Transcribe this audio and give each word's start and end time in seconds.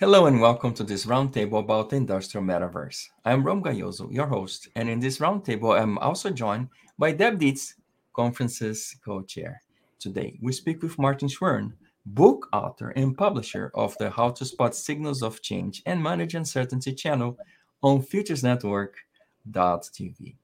Hello 0.00 0.24
and 0.24 0.40
welcome 0.40 0.72
to 0.72 0.82
this 0.82 1.04
roundtable 1.04 1.58
about 1.58 1.90
the 1.90 1.96
industrial 1.96 2.42
metaverse. 2.42 3.08
I'm 3.26 3.44
Rom 3.44 3.62
Gayoso, 3.62 4.10
your 4.10 4.26
host, 4.26 4.68
and 4.74 4.88
in 4.88 4.98
this 4.98 5.18
roundtable, 5.18 5.78
I'm 5.78 5.98
also 5.98 6.30
joined 6.30 6.68
by 6.98 7.12
Deb 7.12 7.38
Dietz, 7.38 7.74
conference's 8.14 8.96
co-chair. 9.04 9.60
Today, 9.98 10.38
we 10.40 10.52
speak 10.52 10.82
with 10.82 10.98
Martin 10.98 11.28
Schwirn, 11.28 11.74
book 12.06 12.48
author 12.50 12.94
and 12.96 13.14
publisher 13.14 13.70
of 13.74 13.94
the 13.98 14.08
How 14.08 14.30
to 14.30 14.46
Spot 14.46 14.74
Signals 14.74 15.22
of 15.22 15.42
Change 15.42 15.82
and 15.84 16.02
Manage 16.02 16.34
Uncertainty 16.34 16.94
channel 16.94 17.36
on 17.82 18.00
FuturesNetwork.tv. 18.00 20.36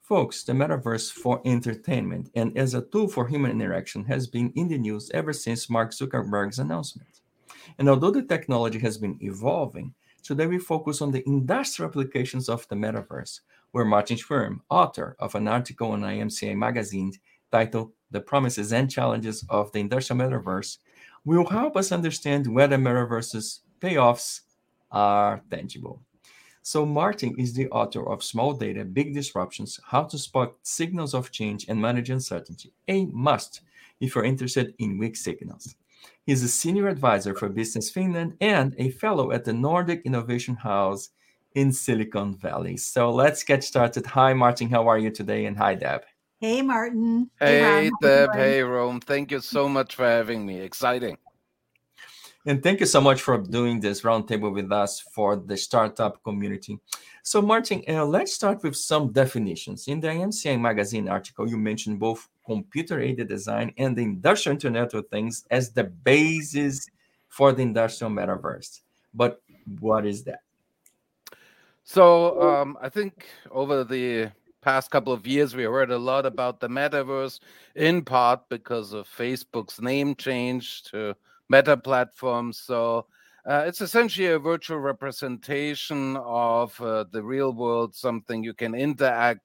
Folks, 0.00 0.44
the 0.44 0.52
metaverse 0.52 1.10
for 1.10 1.42
entertainment 1.44 2.30
and 2.36 2.56
as 2.56 2.74
a 2.74 2.82
tool 2.82 3.08
for 3.08 3.26
human 3.26 3.50
interaction 3.50 4.04
has 4.04 4.28
been 4.28 4.52
in 4.54 4.68
the 4.68 4.78
news 4.78 5.10
ever 5.12 5.32
since 5.32 5.68
Mark 5.68 5.90
Zuckerberg's 5.90 6.60
announcement. 6.60 7.11
And 7.78 7.88
although 7.88 8.10
the 8.10 8.22
technology 8.22 8.78
has 8.80 8.98
been 8.98 9.18
evolving, 9.20 9.94
today 10.22 10.46
we 10.46 10.58
focus 10.58 11.00
on 11.00 11.10
the 11.10 11.26
industrial 11.26 11.88
applications 11.88 12.48
of 12.48 12.66
the 12.68 12.76
metaverse, 12.76 13.40
where 13.72 13.84
Martin 13.84 14.16
Schwirn, 14.16 14.60
author 14.70 15.16
of 15.18 15.34
an 15.34 15.48
article 15.48 15.92
on 15.92 16.02
IMCA 16.02 16.56
magazine 16.56 17.12
titled 17.50 17.92
The 18.10 18.20
Promises 18.20 18.72
and 18.72 18.90
Challenges 18.90 19.44
of 19.48 19.72
the 19.72 19.80
Industrial 19.80 20.20
Metaverse, 20.20 20.78
will 21.24 21.46
help 21.46 21.76
us 21.76 21.92
understand 21.92 22.46
whether 22.46 22.76
metaverse's 22.76 23.60
payoffs 23.80 24.40
are 24.90 25.42
tangible. 25.50 26.02
So, 26.64 26.86
Martin 26.86 27.34
is 27.38 27.54
the 27.54 27.68
author 27.70 28.08
of 28.08 28.22
Small 28.22 28.52
Data, 28.54 28.84
Big 28.84 29.12
Disruptions 29.14 29.80
How 29.84 30.04
to 30.04 30.16
Spot 30.16 30.54
Signals 30.62 31.12
of 31.12 31.32
Change 31.32 31.66
and 31.68 31.80
Manage 31.80 32.10
Uncertainty, 32.10 32.72
a 32.86 33.06
must 33.06 33.62
if 34.00 34.14
you're 34.14 34.24
interested 34.24 34.74
in 34.78 34.98
weak 34.98 35.16
signals. 35.16 35.74
He's 36.24 36.42
a 36.42 36.48
senior 36.48 36.88
advisor 36.88 37.34
for 37.34 37.48
Business 37.48 37.90
Finland 37.90 38.36
and 38.40 38.74
a 38.78 38.90
fellow 38.90 39.32
at 39.32 39.44
the 39.44 39.52
Nordic 39.52 40.02
Innovation 40.04 40.56
House 40.56 41.10
in 41.54 41.72
Silicon 41.72 42.36
Valley. 42.36 42.76
So 42.76 43.10
let's 43.10 43.42
get 43.42 43.64
started. 43.64 44.06
Hi, 44.06 44.32
Martin. 44.32 44.70
How 44.70 44.88
are 44.88 44.98
you 44.98 45.10
today? 45.10 45.46
And 45.46 45.56
hi, 45.56 45.74
Deb. 45.74 46.02
Hey, 46.40 46.62
Martin. 46.62 47.30
Hey, 47.38 47.60
hey 47.60 47.90
Deb. 48.00 48.34
Hey, 48.34 48.62
Rom. 48.62 49.00
Thank 49.00 49.30
you 49.30 49.40
so 49.40 49.68
much 49.68 49.94
for 49.94 50.04
having 50.04 50.44
me. 50.44 50.60
Exciting. 50.60 51.16
And 52.44 52.60
thank 52.60 52.80
you 52.80 52.86
so 52.86 53.00
much 53.00 53.22
for 53.22 53.38
doing 53.38 53.78
this 53.78 54.02
roundtable 54.02 54.52
with 54.52 54.72
us 54.72 55.00
for 55.00 55.36
the 55.36 55.56
startup 55.56 56.22
community. 56.24 56.80
So, 57.22 57.40
Martin, 57.40 57.84
uh, 57.88 58.04
let's 58.04 58.32
start 58.32 58.64
with 58.64 58.74
some 58.74 59.12
definitions. 59.12 59.86
In 59.86 60.00
the 60.00 60.08
IMCA 60.08 60.60
magazine 60.60 61.08
article, 61.08 61.48
you 61.48 61.56
mentioned 61.56 62.00
both 62.00 62.28
computer 62.44 63.00
aided 63.00 63.28
design 63.28 63.72
and 63.78 63.96
the 63.96 64.02
industrial 64.02 64.54
Internet 64.54 64.92
of 64.94 65.06
Things 65.08 65.44
as 65.52 65.70
the 65.70 65.84
basis 65.84 66.88
for 67.28 67.52
the 67.52 67.62
industrial 67.62 68.10
metaverse. 68.10 68.80
But 69.14 69.40
what 69.78 70.04
is 70.04 70.24
that? 70.24 70.40
So, 71.84 72.42
um, 72.42 72.76
I 72.82 72.88
think 72.88 73.28
over 73.52 73.84
the 73.84 74.32
past 74.62 74.90
couple 74.90 75.12
of 75.12 75.28
years, 75.28 75.54
we 75.54 75.62
heard 75.62 75.92
a 75.92 75.98
lot 75.98 76.26
about 76.26 76.58
the 76.58 76.68
metaverse, 76.68 77.38
in 77.76 78.02
part 78.02 78.48
because 78.48 78.92
of 78.92 79.06
Facebook's 79.06 79.80
name 79.80 80.16
change 80.16 80.82
to 80.84 81.14
Meta 81.52 81.76
platform. 81.76 82.52
So, 82.52 83.06
uh, 83.44 83.64
it's 83.66 83.80
essentially 83.80 84.28
a 84.28 84.38
virtual 84.38 84.78
representation 84.78 86.16
of 86.16 86.80
uh, 86.80 87.04
the 87.10 87.22
real 87.22 87.52
world, 87.52 87.94
something 87.94 88.42
you 88.42 88.54
can 88.54 88.74
interact 88.74 89.40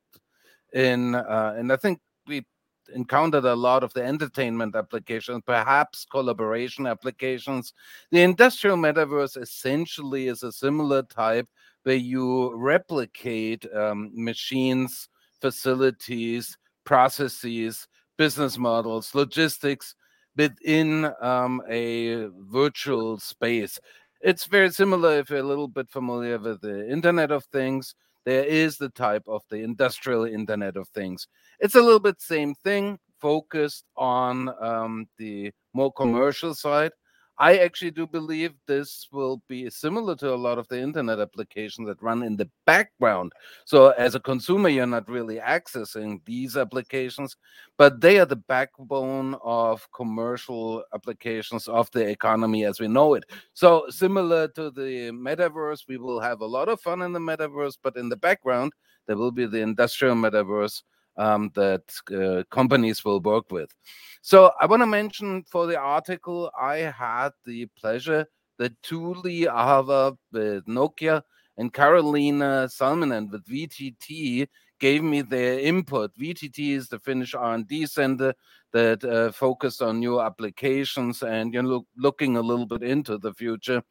in. 0.74 1.16
Uh, 1.16 1.56
and 1.58 1.74
I 1.74 1.78
think 1.78 2.00
we 2.28 2.46
encountered 2.94 3.46
a 3.46 3.56
lot 3.56 3.84
of 3.84 3.92
the 3.94 4.04
entertainment 4.04 4.76
applications, 4.76 5.42
perhaps 5.46 6.06
collaboration 6.10 6.86
applications. 6.86 7.74
The 8.12 8.22
industrial 8.22 8.78
metaverse 8.78 9.42
essentially 9.42 10.28
is 10.28 10.44
a 10.44 10.52
similar 10.52 11.02
type 11.04 11.50
where 11.84 11.96
you 11.96 12.56
replicate 12.56 13.66
um, 13.74 14.12
machines, 14.14 15.10
facilities, 15.42 16.58
processes, 16.84 17.88
business 18.18 18.58
models, 18.58 19.16
logistics 19.16 19.96
within 20.38 21.12
um, 21.20 21.62
a 21.68 22.28
virtual 22.50 23.20
space. 23.20 23.80
It's 24.22 24.46
very 24.46 24.72
similar 24.72 25.20
if 25.20 25.30
you're 25.30 25.40
a 25.40 25.44
little 25.44 25.68
bit 25.68 25.90
familiar 25.90 26.38
with 26.38 26.62
the 26.62 26.90
Internet 26.90 27.32
of 27.32 27.44
Things. 27.46 27.96
There 28.26 28.44
is 28.44 28.78
the 28.78 28.90
type 28.90 29.24
of 29.28 29.42
the 29.50 29.58
industrial 29.58 30.26
Internet 30.26 30.78
of 30.78 30.88
Things. 30.90 31.28
It's 31.60 31.76
a 31.76 31.82
little 31.82 32.00
bit 32.00 32.22
same 32.22 32.56
thing, 32.56 33.00
focused 33.20 33.86
on 33.96 34.50
um, 34.62 35.08
the 35.18 35.52
more 35.74 35.92
commercial 35.92 36.54
side. 36.54 36.92
I 37.40 37.58
actually 37.58 37.92
do 37.92 38.08
believe 38.08 38.54
this 38.66 39.08
will 39.12 39.44
be 39.48 39.70
similar 39.70 40.16
to 40.18 40.34
a 40.34 40.36
lot 40.36 40.58
of 40.58 40.68
the 40.70 40.80
internet 40.80 41.20
applications 41.20 41.88
that 41.88 42.02
run 42.02 42.24
in 42.24 42.36
the 42.36 42.50
background. 42.66 43.34
So, 43.66 43.90
as 43.92 44.16
a 44.16 44.20
consumer, 44.20 44.70
you're 44.70 44.88
not 44.88 45.08
really 45.08 45.38
accessing 45.38 46.22
these 46.26 46.58
applications, 46.58 47.38
but 47.78 48.02
they 48.02 48.20
are 48.20 48.26
the 48.26 48.38
backbone 48.38 49.36
of 49.44 49.88
commercial 49.92 50.84
applications 50.96 51.68
of 51.68 51.92
the 51.92 52.08
economy 52.08 52.66
as 52.66 52.80
we 52.80 52.88
know 52.88 53.14
it. 53.14 53.26
So, 53.54 53.86
similar 53.90 54.48
to 54.50 54.72
the 54.72 55.12
metaverse, 55.12 55.88
we 55.88 55.98
will 55.98 56.20
have 56.20 56.42
a 56.42 56.46
lot 56.46 56.70
of 56.70 56.82
fun 56.82 57.04
in 57.04 57.14
the 57.14 57.20
metaverse, 57.20 57.78
but 57.84 57.98
in 57.98 58.10
the 58.10 58.18
background, 58.18 58.74
there 59.06 59.18
will 59.18 59.32
be 59.32 59.46
the 59.46 59.62
industrial 59.62 60.16
metaverse 60.16 60.82
um, 61.18 61.52
that 61.56 61.84
uh, 62.14 62.44
companies 62.50 63.04
will 63.04 63.20
work 63.20 63.52
with. 63.52 63.74
So 64.22 64.52
I 64.60 64.66
want 64.66 64.82
to 64.82 64.88
mention 64.88 65.44
for 65.50 65.68
the 65.68 65.78
article, 65.78 66.52
I 66.60 66.78
had 66.78 67.30
the 67.46 67.68
pleasure 67.80 68.26
that 68.58 68.82
Tuuli 68.82 69.46
Ahava 69.46 70.18
with 70.32 70.66
Nokia 70.66 71.22
and 71.58 71.74
Carolina 71.74 72.68
Salminen 72.70 73.32
with 73.32 73.46
VTT 73.46 74.48
gave 74.80 75.04
me 75.04 75.22
their 75.22 75.60
input. 75.60 76.12
VTT 76.20 76.72
is 76.72 76.88
the 76.88 77.00
Finnish 77.00 77.34
R&D 77.34 77.86
center 77.88 78.34
that 78.74 79.04
uh, 79.04 79.32
focused 79.32 79.82
on 79.82 80.00
new 80.00 80.20
applications 80.22 81.24
and 81.24 81.54
you 81.54 81.62
know 81.62 81.70
look, 81.70 81.86
looking 81.98 82.38
a 82.38 82.42
little 82.42 82.66
bit 82.66 82.84
into 82.84 83.18
the 83.18 83.34
future. 83.34 83.82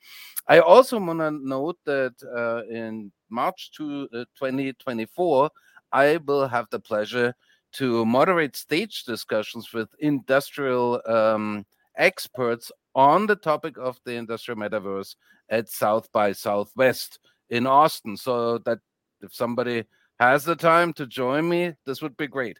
I 0.48 0.60
also 0.60 0.98
want 1.00 1.18
to 1.20 1.30
note 1.30 1.78
that 1.86 2.14
uh, 2.22 2.62
in 2.72 3.10
March 3.30 3.72
to, 3.72 4.08
uh, 4.14 4.24
2024, 4.38 5.50
I 5.96 6.18
will 6.18 6.46
have 6.46 6.66
the 6.70 6.78
pleasure 6.78 7.34
to 7.72 8.04
moderate 8.04 8.54
stage 8.54 9.04
discussions 9.04 9.72
with 9.72 9.88
industrial 9.98 11.00
um, 11.06 11.64
experts 11.96 12.70
on 12.94 13.26
the 13.26 13.36
topic 13.36 13.78
of 13.78 13.98
the 14.04 14.12
industrial 14.12 14.60
metaverse 14.60 15.16
at 15.48 15.70
South 15.70 16.12
by 16.12 16.32
Southwest 16.32 17.18
in 17.48 17.66
Austin. 17.66 18.18
So 18.18 18.58
that 18.58 18.80
if 19.22 19.34
somebody 19.34 19.84
has 20.20 20.44
the 20.44 20.54
time 20.54 20.92
to 20.94 21.06
join 21.06 21.48
me, 21.48 21.72
this 21.86 22.02
would 22.02 22.16
be 22.18 22.26
great. 22.26 22.58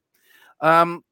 Um, 0.62 1.04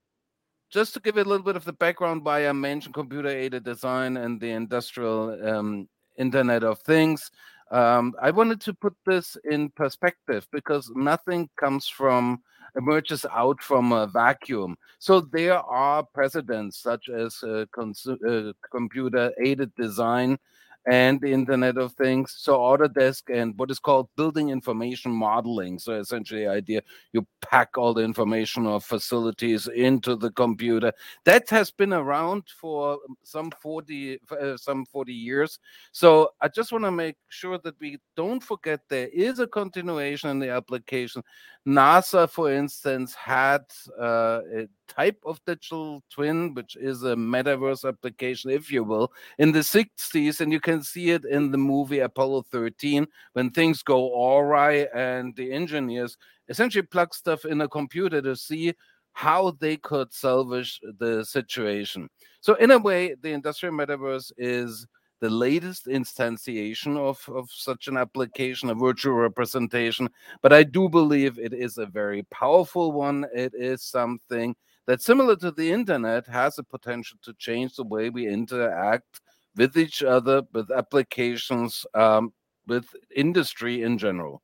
just 0.71 0.95
to 0.95 1.01
give 1.01 1.17
you 1.17 1.25
a 1.25 1.31
little 1.31 1.45
bit 1.45 1.57
of 1.57 1.67
the 1.67 1.75
background 1.75 2.25
why 2.25 2.49
I 2.49 2.53
mentioned 2.53 2.95
computer 2.95 3.29
aided 3.29 3.65
design 3.65 4.17
and 4.17 4.41
the 4.41 4.51
industrial 4.51 5.47
um, 5.47 5.89
Internet 6.17 6.65
of 6.65 6.81
Things. 6.81 7.31
Um, 7.75 8.15
I 8.23 8.31
wanted 8.31 8.61
to 8.63 8.73
put 8.73 8.95
this 9.05 9.37
in 9.51 9.69
perspective 9.71 10.47
because 10.53 10.93
nothing 10.95 11.49
comes 11.57 11.89
from 11.89 12.41
emerges 12.77 13.27
out 13.33 13.61
from 13.61 13.91
a 13.91 14.07
vacuum. 14.07 14.77
So 15.01 15.21
there 15.21 15.59
are 15.59 16.05
precedents 16.05 16.79
such 16.79 17.09
as 17.09 17.43
uh, 17.43 17.67
uh, 17.77 18.53
computer 18.71 19.33
aided 19.45 19.75
design 19.75 20.39
and 20.87 21.21
the 21.21 21.33
Internet 21.33 21.79
of 21.79 21.93
Things. 21.93 22.35
So 22.37 22.59
Autodesk 22.59 23.35
and 23.35 23.57
what 23.57 23.71
is 23.71 23.79
called 23.79 24.09
building 24.17 24.51
information 24.51 25.13
modeling. 25.13 25.79
So 25.79 25.95
essentially, 25.95 26.45
the 26.45 26.51
idea 26.51 26.83
you 27.13 27.27
pack 27.41 27.79
all 27.79 27.95
the 27.95 28.03
information 28.03 28.67
of 28.67 28.85
facilities 28.85 29.67
into 29.69 30.17
the 30.17 30.31
computer. 30.33 30.93
That 31.25 31.49
has 31.51 31.71
been 31.71 31.93
around 31.93 32.45
for 32.61 32.99
some 33.23 33.51
40 33.61 34.19
uh, 34.31 34.57
some 34.57 34.85
40 34.87 35.13
years. 35.13 35.59
So 35.93 36.31
I 36.41 36.49
just 36.49 36.73
want 36.73 36.85
to 36.85 36.91
make 36.91 37.17
sure 37.29 37.59
that 37.59 37.79
we 37.81 37.99
don't 38.17 38.43
forget 38.43 38.81
there 38.89 39.09
is 39.09 39.39
a 39.39 39.47
continuation 39.47 40.31
in 40.31 40.39
the 40.39 40.51
application. 40.51 41.23
NASA, 41.67 42.29
for 42.29 42.53
instance, 42.53 43.15
had 43.15 43.63
uh, 43.99 44.41
type 44.89 45.19
of 45.25 45.41
digital 45.47 46.03
twin, 46.11 46.55
which 46.55 46.77
is 46.77 47.03
a 47.03 47.15
metaverse 47.15 47.87
application, 47.87 48.51
if 48.51 48.71
you 48.71 48.85
will, 48.85 49.13
in 49.39 49.53
the 49.53 49.61
60s. 49.61 50.41
And 50.41 50.53
you 50.53 50.61
can 50.61 50.83
see 50.83 51.11
it 51.11 51.25
in 51.25 51.51
the 51.51 51.59
movie 51.59 52.01
Apollo 52.01 52.43
13 52.51 53.07
when 53.33 53.51
things 53.51 53.83
go 53.83 54.37
awry 54.37 54.87
and 54.95 55.35
the 55.37 55.53
engineers 55.53 56.17
essentially 56.49 56.83
plug 56.83 57.15
stuff 57.15 57.45
in 57.45 57.61
a 57.61 57.69
computer 57.69 58.21
to 58.23 58.37
see 58.37 58.75
how 59.13 59.53
they 59.61 59.77
could 59.77 60.13
salvage 60.13 60.81
the 60.99 61.25
situation. 61.25 62.09
So, 62.41 62.55
in 62.55 62.73
a 62.73 62.79
way, 62.79 63.15
the 63.15 63.31
industrial 63.31 63.75
metaverse 63.75 64.33
is 64.37 64.87
the 65.21 65.31
latest 65.31 65.87
instantiation 65.87 66.99
of, 66.99 67.27
of 67.35 67.49
such 67.51 67.89
an 67.89 67.97
application, 67.97 68.69
a 68.69 68.75
virtual 68.75 69.15
representation. 69.15 70.09
But 70.43 70.53
I 70.53 70.65
do 70.65 70.89
believe 70.89 71.39
it 71.39 71.55
is 71.55 71.79
a 71.79 71.87
very 71.87 72.25
powerful 72.25 72.93
one. 72.93 73.25
It 73.35 73.55
is 73.55 73.83
something 73.83 74.55
that, 74.87 75.03
similar 75.03 75.37
to 75.37 75.51
the 75.51 75.71
internet, 75.73 76.27
has 76.27 76.59
a 76.59 76.63
potential 76.63 77.19
to 77.23 77.35
change 77.35 77.77
the 77.77 77.85
way 77.85 78.11
we 78.11 78.27
interact 78.27 79.21
with 79.57 79.77
each 79.77 80.03
other, 80.03 80.43
with 80.53 80.71
applications, 80.71 81.87
um, 81.95 82.33
with 82.67 82.87
industry 83.15 83.83
in 83.83 83.99
general. 83.99 84.43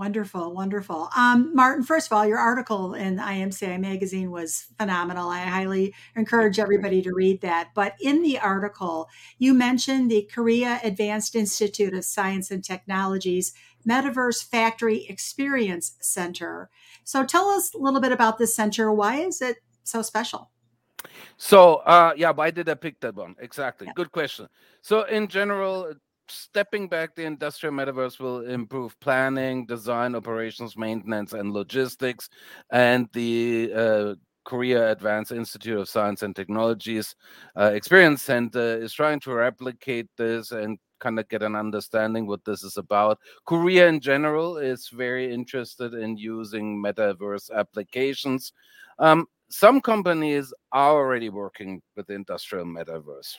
Wonderful, 0.00 0.54
wonderful. 0.54 1.10
Um, 1.14 1.54
Martin, 1.54 1.84
first 1.84 2.10
of 2.10 2.16
all, 2.16 2.26
your 2.26 2.38
article 2.38 2.94
in 2.94 3.18
IMCI 3.18 3.78
magazine 3.78 4.30
was 4.30 4.68
phenomenal. 4.78 5.28
I 5.28 5.40
highly 5.40 5.94
encourage 6.16 6.58
everybody 6.58 7.02
to 7.02 7.12
read 7.12 7.42
that. 7.42 7.72
But 7.74 7.96
in 8.00 8.22
the 8.22 8.38
article, 8.38 9.10
you 9.38 9.52
mentioned 9.52 10.10
the 10.10 10.26
Korea 10.32 10.80
Advanced 10.82 11.36
Institute 11.36 11.92
of 11.92 12.06
Science 12.06 12.50
and 12.50 12.64
Technologies 12.64 13.52
Metaverse 13.86 14.42
Factory 14.42 15.04
Experience 15.06 15.96
Center. 16.00 16.70
So 17.04 17.26
tell 17.26 17.50
us 17.50 17.74
a 17.74 17.78
little 17.78 18.00
bit 18.00 18.10
about 18.10 18.38
this 18.38 18.56
center. 18.56 18.90
Why 18.90 19.16
is 19.16 19.42
it 19.42 19.58
so 19.84 20.00
special? 20.00 20.50
So, 21.36 21.76
uh, 21.84 22.14
yeah, 22.16 22.30
why 22.30 22.52
did 22.52 22.70
I 22.70 22.74
pick 22.74 23.00
that 23.00 23.14
one? 23.14 23.36
Exactly. 23.38 23.86
Yeah. 23.86 23.92
Good 23.96 24.12
question. 24.12 24.48
So, 24.80 25.02
in 25.02 25.28
general, 25.28 25.92
stepping 26.30 26.88
back, 26.88 27.14
the 27.14 27.24
industrial 27.24 27.74
metaverse 27.74 28.18
will 28.18 28.46
improve 28.46 28.98
planning, 29.00 29.66
design, 29.66 30.14
operations, 30.14 30.76
maintenance, 30.76 31.32
and 31.32 31.52
logistics. 31.52 32.28
And 32.70 33.08
the 33.12 33.72
uh, 33.74 34.14
Korea 34.44 34.90
Advanced 34.90 35.32
Institute 35.32 35.78
of 35.78 35.88
Science 35.88 36.22
and 36.22 36.34
Technologies 36.34 37.14
uh, 37.56 37.72
Experience 37.74 38.22
Center 38.22 38.76
is 38.82 38.92
trying 38.92 39.20
to 39.20 39.32
replicate 39.32 40.08
this 40.16 40.52
and 40.52 40.78
kind 41.00 41.18
of 41.18 41.28
get 41.28 41.42
an 41.42 41.56
understanding 41.56 42.26
what 42.26 42.44
this 42.44 42.62
is 42.62 42.76
about. 42.76 43.18
Korea 43.46 43.88
in 43.88 44.00
general 44.00 44.58
is 44.58 44.88
very 44.88 45.32
interested 45.32 45.94
in 45.94 46.16
using 46.16 46.82
metaverse 46.82 47.50
applications. 47.50 48.52
Um, 48.98 49.26
some 49.48 49.80
companies 49.80 50.52
are 50.72 50.92
already 50.92 51.28
working 51.28 51.82
with 51.96 52.06
the 52.06 52.14
industrial 52.14 52.66
metaverse. 52.66 53.36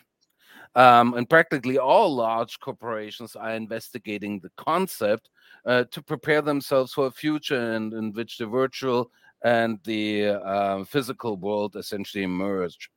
Um, 0.76 1.16
and 1.16 1.30
practically 1.30 1.78
all 1.78 2.16
large 2.16 2.60
corporations 2.60 3.36
are 3.36 3.52
investigating 3.56 4.40
the 4.40 4.52
concept 4.56 5.30
uh, 5.66 5.84
to 5.92 6.02
prepare 6.02 6.42
themselves 6.42 6.94
for 6.94 7.08
a 7.08 7.12
future 7.12 7.74
in, 7.74 7.94
in 7.94 8.14
which 8.14 8.38
the 8.38 8.46
virtual 8.46 9.12
and 9.44 9.80
the 9.84 10.28
uh, 10.28 10.84
physical 10.86 11.36
world 11.36 11.76
essentially 11.76 12.26
merge. 12.26 12.90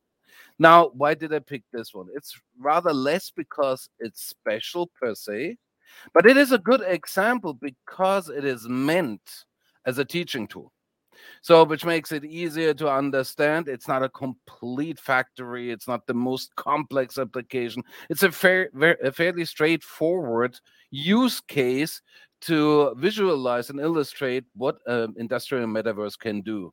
Now, 0.58 0.90
why 0.94 1.14
did 1.14 1.34
I 1.34 1.40
pick 1.40 1.62
this 1.72 1.92
one? 1.92 2.06
It's 2.14 2.38
rather 2.60 2.92
less 2.92 3.30
because 3.30 3.88
it's 3.98 4.22
special 4.22 4.90
per 5.00 5.14
se, 5.14 5.56
but 6.12 6.26
it 6.26 6.36
is 6.36 6.52
a 6.52 6.58
good 6.58 6.82
example 6.86 7.54
because 7.54 8.28
it 8.28 8.44
is 8.44 8.68
meant 8.68 9.44
as 9.84 9.98
a 9.98 10.04
teaching 10.04 10.46
tool. 10.46 10.72
So, 11.42 11.64
which 11.64 11.84
makes 11.84 12.12
it 12.12 12.24
easier 12.24 12.74
to 12.74 12.90
understand. 12.90 13.68
It's 13.68 13.88
not 13.88 14.02
a 14.02 14.08
complete 14.08 14.98
factory. 14.98 15.70
It's 15.70 15.88
not 15.88 16.06
the 16.06 16.14
most 16.14 16.54
complex 16.56 17.18
application. 17.18 17.82
It's 18.10 18.22
a, 18.22 18.32
fair, 18.32 18.70
a 19.02 19.12
fairly 19.12 19.44
straightforward 19.44 20.58
use 20.90 21.40
case 21.40 22.02
to 22.42 22.94
visualize 22.96 23.70
and 23.70 23.80
illustrate 23.80 24.44
what 24.54 24.78
an 24.86 25.14
industrial 25.16 25.66
metaverse 25.66 26.18
can 26.18 26.42
do. 26.42 26.72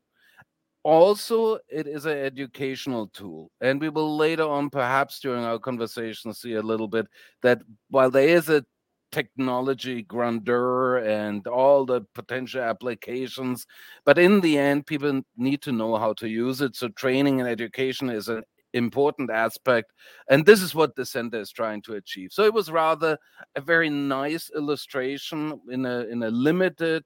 Also, 0.84 1.60
it 1.70 1.88
is 1.88 2.06
an 2.06 2.18
educational 2.18 3.08
tool. 3.08 3.52
And 3.62 3.80
we 3.80 3.90
will 3.90 4.18
later 4.18 4.44
on, 4.44 4.70
perhaps 4.70 5.20
during 5.20 5.44
our 5.44 5.60
conversation, 5.60 6.34
see 6.34 6.56
a 6.56 6.62
little 6.62 6.88
bit 6.88 7.08
that 7.44 7.62
while 7.90 8.10
there 8.10 8.28
is 8.28 8.50
a 8.50 8.66
technology 9.12 10.04
grandeur 10.04 10.98
and 11.00 11.46
all 11.48 11.86
the 11.86 12.02
potential 12.14 12.62
applications. 12.62 13.66
But 14.06 14.18
in 14.18 14.42
the 14.42 14.58
end, 14.58 14.86
people 14.86 15.22
need 15.38 15.62
to 15.64 15.72
know 15.72 15.98
how 15.98 16.14
to 16.14 16.28
use 16.28 16.62
it. 16.62 16.76
So 16.76 16.90
training 16.90 17.40
and 17.40 17.50
education 17.50 18.10
is 18.10 18.30
an 18.30 18.44
important 18.74 19.30
aspect. 19.30 19.92
And 20.30 20.46
this 20.46 20.62
is 20.62 20.74
what 20.74 20.96
the 20.96 21.06
center 21.06 21.40
is 21.40 21.52
trying 21.52 21.82
to 21.84 21.96
achieve. 21.96 22.30
So 22.32 22.44
it 22.44 22.54
was 22.54 22.72
rather 22.72 23.18
a 23.56 23.62
very 23.62 23.90
nice 23.90 24.50
illustration 24.56 25.60
in 25.70 25.86
a 25.86 26.00
in 26.06 26.24
a 26.24 26.30
limited 26.30 27.04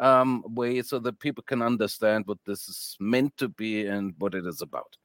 um, 0.00 0.42
way 0.46 0.82
so 0.82 0.98
that 0.98 1.20
people 1.20 1.44
can 1.46 1.62
understand 1.62 2.26
what 2.26 2.38
this 2.46 2.68
is 2.68 2.96
meant 3.00 3.36
to 3.36 3.48
be 3.48 3.86
and 3.86 4.14
what 4.18 4.34
it 4.34 4.46
is 4.46 4.60
about. 4.60 4.96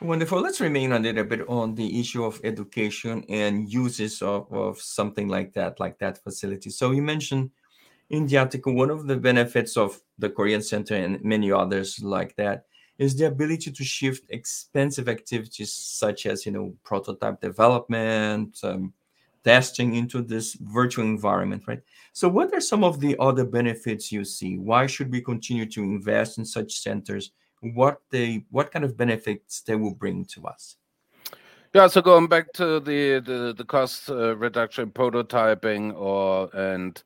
Wonderful. 0.00 0.40
Let's 0.40 0.60
remain 0.60 0.92
a 0.92 0.98
little 0.98 1.24
bit 1.24 1.48
on 1.48 1.74
the 1.74 2.00
issue 2.00 2.24
of 2.24 2.40
education 2.44 3.24
and 3.28 3.72
uses 3.72 4.22
of, 4.22 4.52
of 4.52 4.80
something 4.80 5.28
like 5.28 5.52
that, 5.54 5.78
like 5.80 5.98
that 5.98 6.22
facility. 6.22 6.70
So 6.70 6.90
you 6.90 7.00
mentioned 7.00 7.50
in 8.10 8.26
the 8.26 8.38
article, 8.38 8.74
one 8.74 8.90
of 8.90 9.06
the 9.06 9.16
benefits 9.16 9.76
of 9.76 10.00
the 10.18 10.28
Korean 10.28 10.62
Center 10.62 10.94
and 10.94 11.22
many 11.24 11.50
others 11.50 12.02
like 12.02 12.36
that 12.36 12.66
is 12.98 13.16
the 13.16 13.26
ability 13.26 13.70
to 13.70 13.84
shift 13.84 14.24
expensive 14.30 15.08
activities 15.08 15.72
such 15.72 16.26
as, 16.26 16.44
you 16.44 16.52
know, 16.52 16.74
prototype 16.84 17.40
development, 17.40 18.58
um, 18.62 18.92
testing 19.42 19.94
into 19.94 20.22
this 20.22 20.54
virtual 20.54 21.04
environment, 21.04 21.62
right? 21.66 21.80
So 22.12 22.28
what 22.28 22.52
are 22.52 22.60
some 22.60 22.84
of 22.84 23.00
the 23.00 23.16
other 23.20 23.44
benefits 23.44 24.10
you 24.10 24.24
see? 24.24 24.58
Why 24.58 24.86
should 24.86 25.10
we 25.10 25.20
continue 25.20 25.66
to 25.66 25.82
invest 25.82 26.38
in 26.38 26.44
such 26.44 26.80
centers? 26.80 27.30
What 27.72 28.00
they 28.10 28.44
what 28.50 28.70
kind 28.70 28.84
of 28.84 28.96
benefits 28.96 29.62
they 29.62 29.76
will 29.76 29.94
bring 29.94 30.24
to 30.24 30.46
us 30.46 30.76
yeah 31.74 31.86
so 31.86 32.02
going 32.02 32.26
back 32.26 32.52
to 32.52 32.80
the 32.80 33.20
the, 33.20 33.54
the 33.56 33.64
cost 33.64 34.10
uh, 34.10 34.36
reduction 34.36 34.90
prototyping 34.90 35.94
or 35.94 36.50
and 36.54 37.02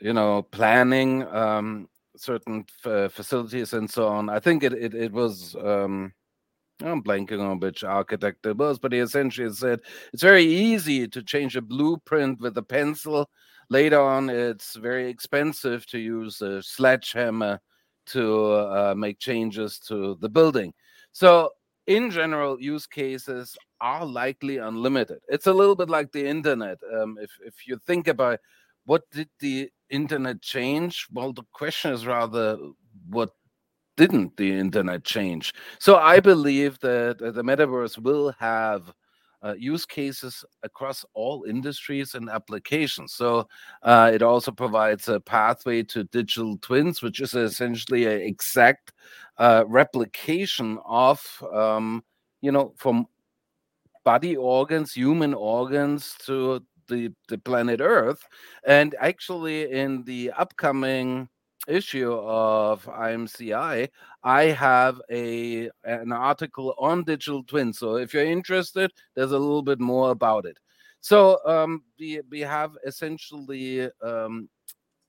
you 0.00 0.12
know 0.12 0.42
planning 0.42 1.26
um, 1.28 1.88
certain 2.16 2.64
f- 2.84 3.12
facilities 3.12 3.72
and 3.72 3.90
so 3.90 4.06
on 4.08 4.28
i 4.28 4.38
think 4.38 4.62
it 4.62 4.72
it, 4.72 4.94
it 4.94 5.12
was 5.12 5.54
um, 5.56 6.12
I'm 6.82 7.02
blanking 7.02 7.40
on 7.40 7.60
which 7.60 7.84
architect 7.84 8.46
it 8.46 8.56
was, 8.56 8.78
but 8.78 8.92
he 8.92 8.98
essentially 8.98 9.52
said 9.52 9.80
it's 10.12 10.22
very 10.22 10.44
easy 10.44 11.06
to 11.08 11.22
change 11.22 11.56
a 11.56 11.62
blueprint 11.62 12.40
with 12.40 12.56
a 12.56 12.62
pencil. 12.62 13.28
Later 13.68 14.00
on, 14.00 14.30
it's 14.30 14.76
very 14.76 15.08
expensive 15.08 15.86
to 15.86 15.98
use 15.98 16.40
a 16.40 16.62
sledgehammer 16.62 17.60
to 18.06 18.52
uh, 18.52 18.94
make 18.96 19.18
changes 19.18 19.78
to 19.80 20.16
the 20.20 20.28
building. 20.28 20.72
So, 21.12 21.50
in 21.86 22.10
general, 22.10 22.60
use 22.60 22.86
cases 22.86 23.56
are 23.80 24.04
likely 24.04 24.58
unlimited. 24.58 25.20
It's 25.28 25.46
a 25.46 25.52
little 25.52 25.74
bit 25.74 25.88
like 25.88 26.12
the 26.12 26.26
internet. 26.26 26.78
Um, 26.92 27.18
if 27.20 27.30
if 27.44 27.66
you 27.66 27.78
think 27.86 28.08
about 28.08 28.38
what 28.84 29.02
did 29.10 29.28
the 29.40 29.70
internet 29.88 30.40
change, 30.42 31.06
well, 31.12 31.32
the 31.32 31.44
question 31.52 31.92
is 31.92 32.06
rather 32.06 32.58
what 33.08 33.30
didn't 33.96 34.36
the 34.36 34.52
internet 34.52 35.04
change? 35.04 35.52
So 35.78 35.96
I 35.96 36.20
believe 36.20 36.78
that 36.80 37.18
the 37.18 37.42
metaverse 37.42 37.98
will 37.98 38.32
have 38.38 38.92
uh, 39.42 39.54
use 39.58 39.86
cases 39.86 40.44
across 40.62 41.04
all 41.14 41.44
industries 41.44 42.14
and 42.14 42.28
applications. 42.28 43.14
So 43.14 43.48
uh, 43.82 44.10
it 44.12 44.22
also 44.22 44.50
provides 44.50 45.08
a 45.08 45.20
pathway 45.20 45.82
to 45.84 46.04
digital 46.04 46.58
twins, 46.58 47.02
which 47.02 47.20
is 47.20 47.34
essentially 47.34 48.06
an 48.06 48.20
exact 48.20 48.92
uh, 49.38 49.64
replication 49.66 50.78
of, 50.84 51.22
um, 51.52 52.04
you 52.40 52.52
know, 52.52 52.74
from 52.76 53.06
body 54.04 54.36
organs, 54.36 54.92
human 54.92 55.34
organs 55.34 56.14
to 56.26 56.62
the, 56.88 57.12
the 57.28 57.38
planet 57.38 57.80
Earth. 57.80 58.26
And 58.66 58.94
actually, 58.98 59.70
in 59.70 60.04
the 60.04 60.32
upcoming 60.36 61.28
issue 61.70 62.12
of 62.12 62.84
IMCI, 62.86 63.88
I 64.22 64.42
have 64.44 65.00
a 65.10 65.70
an 65.84 66.12
article 66.12 66.74
on 66.78 67.04
digital 67.04 67.42
twins. 67.44 67.78
So 67.78 67.96
if 67.96 68.12
you're 68.12 68.24
interested, 68.24 68.90
there's 69.14 69.32
a 69.32 69.38
little 69.38 69.62
bit 69.62 69.80
more 69.80 70.10
about 70.10 70.44
it. 70.46 70.58
So 71.00 71.38
um, 71.46 71.82
we 71.98 72.20
we 72.30 72.40
have 72.40 72.72
essentially 72.84 73.88
um, 74.02 74.48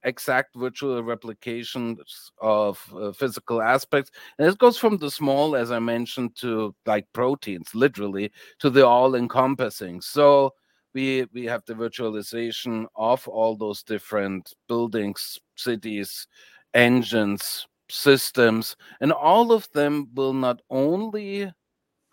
exact 0.04 0.54
virtual 0.56 1.02
replications 1.02 2.32
of 2.40 2.80
uh, 2.96 3.12
physical 3.12 3.62
aspects 3.62 4.10
and 4.38 4.48
it 4.48 4.58
goes 4.58 4.76
from 4.76 4.96
the 4.96 5.10
small 5.10 5.54
as 5.54 5.70
i 5.70 5.78
mentioned 5.78 6.34
to 6.34 6.74
like 6.86 7.06
proteins 7.12 7.68
literally 7.74 8.30
to 8.58 8.68
the 8.68 8.84
all 8.84 9.14
encompassing 9.14 10.00
so 10.00 10.52
we 10.94 11.26
we 11.32 11.44
have 11.44 11.62
the 11.66 11.74
virtualization 11.74 12.86
of 12.96 13.26
all 13.28 13.56
those 13.56 13.82
different 13.82 14.52
buildings 14.68 15.38
cities 15.56 16.26
engines, 16.74 17.66
systems, 17.88 18.76
and 19.00 19.12
all 19.12 19.52
of 19.52 19.68
them 19.72 20.08
will 20.14 20.32
not 20.32 20.60
only 20.70 21.52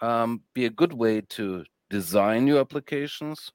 um, 0.01 0.41
be 0.53 0.65
a 0.65 0.69
good 0.69 0.93
way 0.93 1.21
to 1.21 1.63
design 1.89 2.47
your 2.47 2.59
applications, 2.59 3.51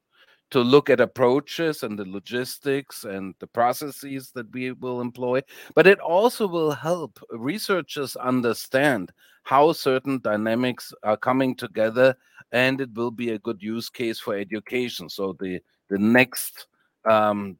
to 0.50 0.60
look 0.60 0.88
at 0.88 1.00
approaches 1.00 1.82
and 1.82 1.98
the 1.98 2.04
logistics 2.04 3.04
and 3.04 3.34
the 3.40 3.46
processes 3.46 4.30
that 4.34 4.52
we 4.52 4.72
will 4.72 5.00
employ, 5.00 5.42
but 5.74 5.86
it 5.86 5.98
also 5.98 6.46
will 6.46 6.70
help 6.70 7.18
researchers 7.30 8.14
understand 8.16 9.10
how 9.42 9.72
certain 9.72 10.20
dynamics 10.20 10.92
are 11.02 11.16
coming 11.16 11.56
together 11.56 12.16
and 12.52 12.80
it 12.80 12.92
will 12.94 13.10
be 13.10 13.30
a 13.30 13.38
good 13.40 13.60
use 13.60 13.88
case 13.88 14.20
for 14.20 14.36
education. 14.36 15.08
So 15.08 15.36
the 15.40 15.60
the 15.88 15.98
next 15.98 16.68
um, 17.04 17.58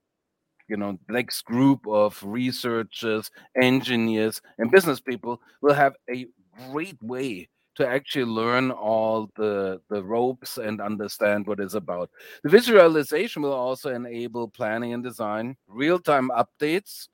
you 0.68 0.76
know 0.76 0.98
next 1.08 1.42
group 1.42 1.86
of 1.86 2.20
researchers 2.22 3.30
engineers 3.60 4.40
and 4.58 4.70
business 4.70 5.00
people 5.00 5.40
will 5.62 5.74
have 5.74 5.94
a 6.10 6.26
great 6.70 7.00
way 7.02 7.48
to 7.74 7.86
actually 7.86 8.24
learn 8.24 8.70
all 8.70 9.30
the, 9.36 9.80
the 9.90 10.02
ropes 10.02 10.58
and 10.58 10.80
understand 10.80 11.46
what 11.46 11.60
it's 11.60 11.74
about. 11.74 12.10
The 12.42 12.48
visualization 12.50 13.42
will 13.42 13.52
also 13.52 13.92
enable 13.92 14.48
planning 14.48 14.92
and 14.92 15.02
design, 15.02 15.56
real 15.66 15.98
time 15.98 16.30
updates 16.30 17.08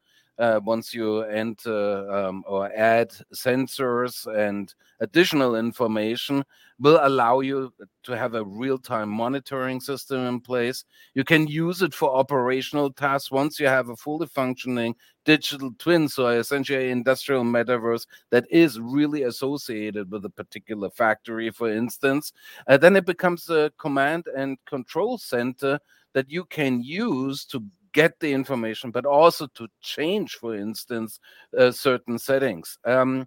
once 0.65 0.95
you 0.95 1.21
enter 1.23 2.11
um, 2.11 2.43
or 2.47 2.73
add 2.75 3.11
sensors 3.35 4.27
and 4.27 4.75
additional 5.01 5.57
information 5.57 6.43
will 6.79 6.99
allow 7.03 7.41
you 7.41 7.73
to 8.03 8.17
have 8.17 8.35
a 8.35 8.45
real-time 8.45 9.11
monitoring 9.11 9.81
system 9.81 10.27
in 10.27 10.41
place. 10.41 10.85
You 11.13 11.25
can 11.25 11.47
use 11.47 11.83
it 11.83 11.93
for 11.93 12.17
operational 12.17 12.91
tasks 12.91 13.31
once 13.31 13.61
you 13.61 13.67
have 13.67 13.91
a 13.91 13.97
fully 13.97 14.27
functioning 14.27 14.95
digital 15.27 15.71
twin 15.79 16.09
so 16.09 16.29
essentially 16.29 16.87
an 16.87 16.99
industrial 16.99 17.45
metaverse 17.45 18.07
that 18.31 18.47
is 18.51 18.81
really 18.81 19.25
associated 19.25 20.11
with 20.11 20.25
a 20.25 20.31
particular 20.31 20.89
factory 20.89 21.51
for 21.51 21.71
instance. 21.71 22.33
Uh, 22.67 22.79
then 22.79 22.97
it 22.97 23.05
becomes 23.05 23.51
a 23.51 23.71
command 23.79 24.25
and 24.35 24.57
control 24.65 25.19
center 25.19 25.79
that 26.15 26.31
you 26.31 26.45
can 26.47 26.83
use 26.83 27.45
to 27.45 27.63
get 27.93 28.19
the 28.21 28.33
information, 28.33 28.91
but 28.91 29.07
also 29.07 29.47
to 29.55 29.69
change, 29.81 30.37
for 30.37 30.55
instance, 30.55 31.21
uh, 31.59 31.71
certain 31.71 32.19
settings. 32.19 32.79
Um, 32.85 33.27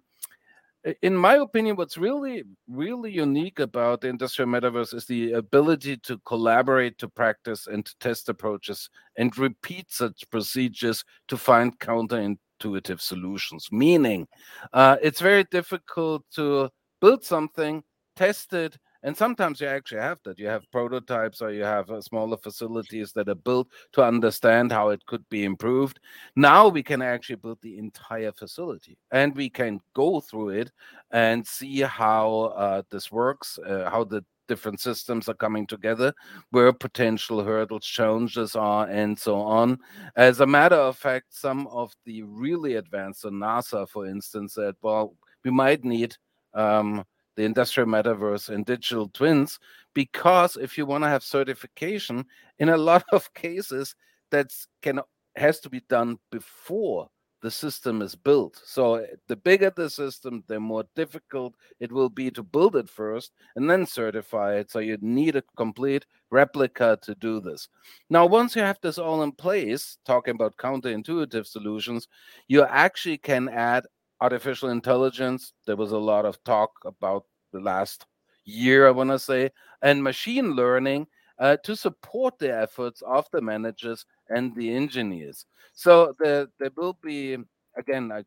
in 1.00 1.16
my 1.16 1.36
opinion, 1.36 1.76
what's 1.76 1.96
really, 1.96 2.44
really 2.68 3.10
unique 3.10 3.58
about 3.58 4.02
the 4.02 4.08
industrial 4.08 4.50
metaverse 4.50 4.92
is 4.92 5.06
the 5.06 5.32
ability 5.32 5.96
to 5.98 6.18
collaborate, 6.26 6.98
to 6.98 7.08
practice, 7.08 7.66
and 7.66 7.86
to 7.86 7.94
test 8.00 8.28
approaches 8.28 8.90
and 9.16 9.36
repeat 9.38 9.90
such 9.90 10.28
procedures 10.30 11.02
to 11.28 11.38
find 11.38 11.78
counterintuitive 11.78 13.00
solutions. 13.00 13.68
Meaning, 13.72 14.28
uh, 14.74 14.96
it's 15.00 15.20
very 15.20 15.44
difficult 15.44 16.22
to 16.34 16.68
build 17.00 17.24
something, 17.24 17.82
test 18.14 18.52
it, 18.52 18.76
and 19.04 19.16
sometimes 19.16 19.60
you 19.60 19.66
actually 19.66 20.00
have 20.00 20.18
that. 20.24 20.38
You 20.38 20.48
have 20.48 20.70
prototypes 20.72 21.42
or 21.42 21.52
you 21.52 21.62
have 21.62 21.90
uh, 21.90 22.00
smaller 22.00 22.38
facilities 22.38 23.12
that 23.12 23.28
are 23.28 23.34
built 23.34 23.68
to 23.92 24.02
understand 24.02 24.72
how 24.72 24.88
it 24.88 25.04
could 25.06 25.28
be 25.28 25.44
improved. 25.44 26.00
Now 26.36 26.68
we 26.68 26.82
can 26.82 27.02
actually 27.02 27.36
build 27.36 27.58
the 27.60 27.78
entire 27.78 28.32
facility 28.32 28.96
and 29.12 29.36
we 29.36 29.50
can 29.50 29.80
go 29.94 30.20
through 30.20 30.48
it 30.50 30.72
and 31.10 31.46
see 31.46 31.82
how 31.82 32.54
uh, 32.56 32.82
this 32.90 33.12
works, 33.12 33.58
uh, 33.58 33.90
how 33.90 34.04
the 34.04 34.24
different 34.48 34.80
systems 34.80 35.28
are 35.28 35.34
coming 35.34 35.66
together, 35.66 36.12
where 36.50 36.72
potential 36.72 37.44
hurdles, 37.44 37.84
challenges 37.84 38.56
are, 38.56 38.88
and 38.88 39.18
so 39.18 39.36
on. 39.36 39.78
As 40.16 40.40
a 40.40 40.46
matter 40.46 40.76
of 40.76 40.96
fact, 40.96 41.26
some 41.30 41.66
of 41.68 41.92
the 42.04 42.22
really 42.22 42.74
advanced, 42.76 43.22
so 43.22 43.30
NASA, 43.30 43.88
for 43.88 44.06
instance, 44.06 44.54
said, 44.54 44.74
well, 44.82 45.14
we 45.44 45.50
might 45.50 45.84
need 45.84 46.16
um, 46.54 47.04
the 47.36 47.44
industrial 47.44 47.88
metaverse 47.88 48.48
and 48.48 48.64
digital 48.64 49.08
twins 49.08 49.58
because 49.94 50.56
if 50.56 50.76
you 50.78 50.86
want 50.86 51.04
to 51.04 51.08
have 51.08 51.22
certification 51.22 52.24
in 52.58 52.68
a 52.68 52.76
lot 52.90 53.04
of 53.12 53.32
cases 53.34 53.94
that's 54.30 54.66
can 54.82 55.00
has 55.36 55.60
to 55.60 55.70
be 55.70 55.80
done 55.88 56.18
before 56.30 57.08
the 57.44 57.50
system 57.50 58.00
is 58.00 58.14
built. 58.14 58.58
So 58.64 59.04
the 59.28 59.36
bigger 59.36 59.68
the 59.68 59.90
system 59.90 60.42
the 60.46 60.58
more 60.58 60.84
difficult 60.96 61.54
it 61.78 61.92
will 61.92 62.08
be 62.08 62.30
to 62.30 62.42
build 62.42 62.74
it 62.74 62.88
first 62.88 63.32
and 63.54 63.68
then 63.68 63.84
certify 63.84 64.54
it. 64.54 64.70
So 64.70 64.78
you 64.78 64.96
need 65.02 65.36
a 65.36 65.42
complete 65.58 66.06
replica 66.30 66.98
to 67.02 67.14
do 67.16 67.40
this. 67.40 67.68
Now 68.08 68.24
once 68.24 68.56
you 68.56 68.62
have 68.62 68.78
this 68.80 68.96
all 68.96 69.22
in 69.22 69.32
place 69.32 69.98
talking 70.06 70.34
about 70.34 70.56
counterintuitive 70.56 71.46
solutions 71.46 72.08
you 72.48 72.64
actually 72.64 73.18
can 73.18 73.50
add 73.50 73.84
artificial 74.20 74.70
intelligence. 74.70 75.52
There 75.66 75.76
was 75.76 75.92
a 75.92 75.98
lot 75.98 76.24
of 76.24 76.42
talk 76.44 76.70
about 76.84 77.24
the 77.52 77.60
last 77.60 78.06
year, 78.44 78.86
I 78.86 78.90
want 78.90 79.10
to 79.10 79.18
say, 79.18 79.50
and 79.82 80.02
machine 80.02 80.52
learning 80.52 81.06
uh, 81.38 81.56
to 81.64 81.74
support 81.76 82.38
the 82.38 82.54
efforts 82.54 83.02
of 83.02 83.26
the 83.32 83.40
managers 83.40 84.04
and 84.28 84.54
the 84.54 84.74
engineers. 84.74 85.46
So 85.74 86.14
there, 86.20 86.46
there 86.58 86.70
will 86.76 86.98
be, 87.02 87.36
again, 87.76 88.12
I 88.12 88.24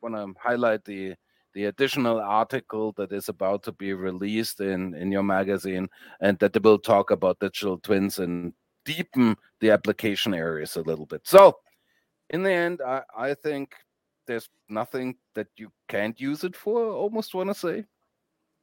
want 0.00 0.14
to 0.14 0.34
highlight 0.40 0.84
the 0.84 1.14
the 1.54 1.64
additional 1.64 2.20
article 2.20 2.92
that 2.98 3.10
is 3.12 3.30
about 3.30 3.62
to 3.62 3.72
be 3.72 3.94
released 3.94 4.60
in, 4.60 4.94
in 4.94 5.10
your 5.10 5.22
magazine, 5.22 5.88
and 6.20 6.38
that 6.38 6.52
they 6.52 6.60
will 6.60 6.78
talk 6.78 7.10
about 7.10 7.40
digital 7.40 7.78
twins 7.78 8.18
and 8.18 8.52
deepen 8.84 9.34
the 9.60 9.70
application 9.70 10.34
areas 10.34 10.76
a 10.76 10.82
little 10.82 11.06
bit. 11.06 11.22
So, 11.24 11.56
in 12.28 12.42
the 12.42 12.52
end, 12.52 12.82
I, 12.86 13.00
I 13.16 13.32
think 13.32 13.74
there's 14.26 14.48
nothing 14.68 15.16
that 15.34 15.48
you 15.56 15.70
can't 15.88 16.20
use 16.20 16.44
it 16.44 16.56
for. 16.56 16.90
Almost 16.90 17.34
want 17.34 17.50
to 17.50 17.54
say. 17.54 17.84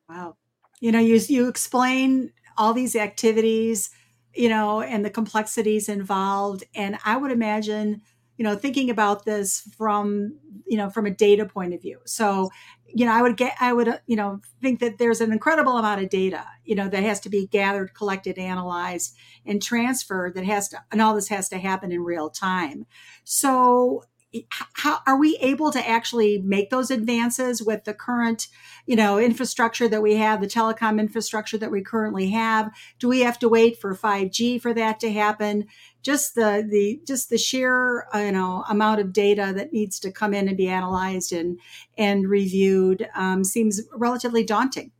Wow, 0.10 0.38
you 0.79 0.91
know, 0.91 1.00
you 1.00 1.20
you 1.27 1.48
explain 1.48 2.32
all 2.58 2.74
these 2.74 2.96
activities, 2.96 3.89
you 4.34 4.50
know, 4.50 4.82
and 4.82 5.03
the 5.03 5.10
complexities 5.10 5.89
involved, 5.89 6.63
and 6.75 6.98
I 7.05 7.17
would 7.17 7.32
imagine, 7.32 8.01
you 8.38 8.43
know, 8.43 8.55
thinking 8.55 8.89
about 8.89 9.25
this 9.25 9.62
from 9.77 10.38
you 10.67 10.77
know 10.77 10.89
from 10.89 11.05
a 11.05 11.12
data 11.12 11.46
point 11.46 11.74
of 11.74 11.82
view. 11.82 12.00
So, 12.05 12.50
you 12.93 13.05
know, 13.05 13.13
I 13.13 13.22
would 13.22 13.38
get, 13.38 13.55
I 13.60 13.74
would, 13.74 13.88
uh, 13.88 13.98
you 14.05 14.15
know, 14.15 14.39
think 14.62 14.79
that 14.82 14.98
there's 15.00 15.22
an 15.22 15.32
incredible 15.32 15.77
amount 15.77 16.03
of 16.03 16.10
data, 16.10 16.46
you 16.63 16.75
know, 16.75 16.88
that 16.89 17.03
has 17.03 17.20
to 17.22 17.29
be 17.29 17.48
gathered, 17.48 17.93
collected, 17.96 18.38
analyzed, 18.38 19.15
and 19.46 19.62
transferred. 19.62 20.36
That 20.36 20.46
has 20.46 20.70
to, 20.70 20.77
and 20.91 21.01
all 21.01 21.15
this 21.15 21.29
has 21.29 21.50
to 21.50 21.58
happen 21.58 21.91
in 21.91 22.03
real 22.03 22.29
time. 22.29 22.86
So, 23.24 24.03
how 24.50 25.00
are 25.06 25.18
we 25.18 25.38
able 25.42 25.72
to 25.72 25.88
actually 25.88 26.40
make 26.40 26.70
those 26.70 26.90
advances 26.92 27.62
with 27.62 27.84
the 27.84 27.94
current 27.94 28.48
you 28.86 28.96
know 28.96 29.18
infrastructure 29.18 29.88
that 29.88 30.02
we 30.02 30.16
have 30.16 30.42
the 30.42 30.48
telecom 30.48 31.00
infrastructure 31.00 31.58
that 31.58 31.72
we 31.72 31.82
currently 31.82 32.30
have? 32.32 32.72
Do 33.00 33.08
we 33.08 33.22
have 33.22 33.40
to 33.40 33.50
wait 33.50 33.80
for 33.80 33.96
5g 33.96 34.62
for 34.62 34.74
that 34.74 35.00
to 35.02 35.12
happen? 35.12 35.68
Just 36.02 36.36
the 36.36 36.68
the 36.70 37.02
just 37.06 37.30
the 37.30 37.38
sheer 37.38 38.08
you 38.13 38.32
know 38.32 38.63
amount 38.70 39.02
of 39.02 39.13
data 39.13 39.54
that 39.56 39.74
needs 39.74 40.00
to 40.00 40.12
come 40.12 40.34
in 40.34 40.48
and 40.48 40.58
be 40.58 40.68
analyzed 40.68 41.32
and 41.32 41.60
and 41.98 42.30
reviewed 42.30 43.08
um, 43.16 43.44
seems 43.44 43.82
relatively 43.94 44.44
daunting 44.44 44.92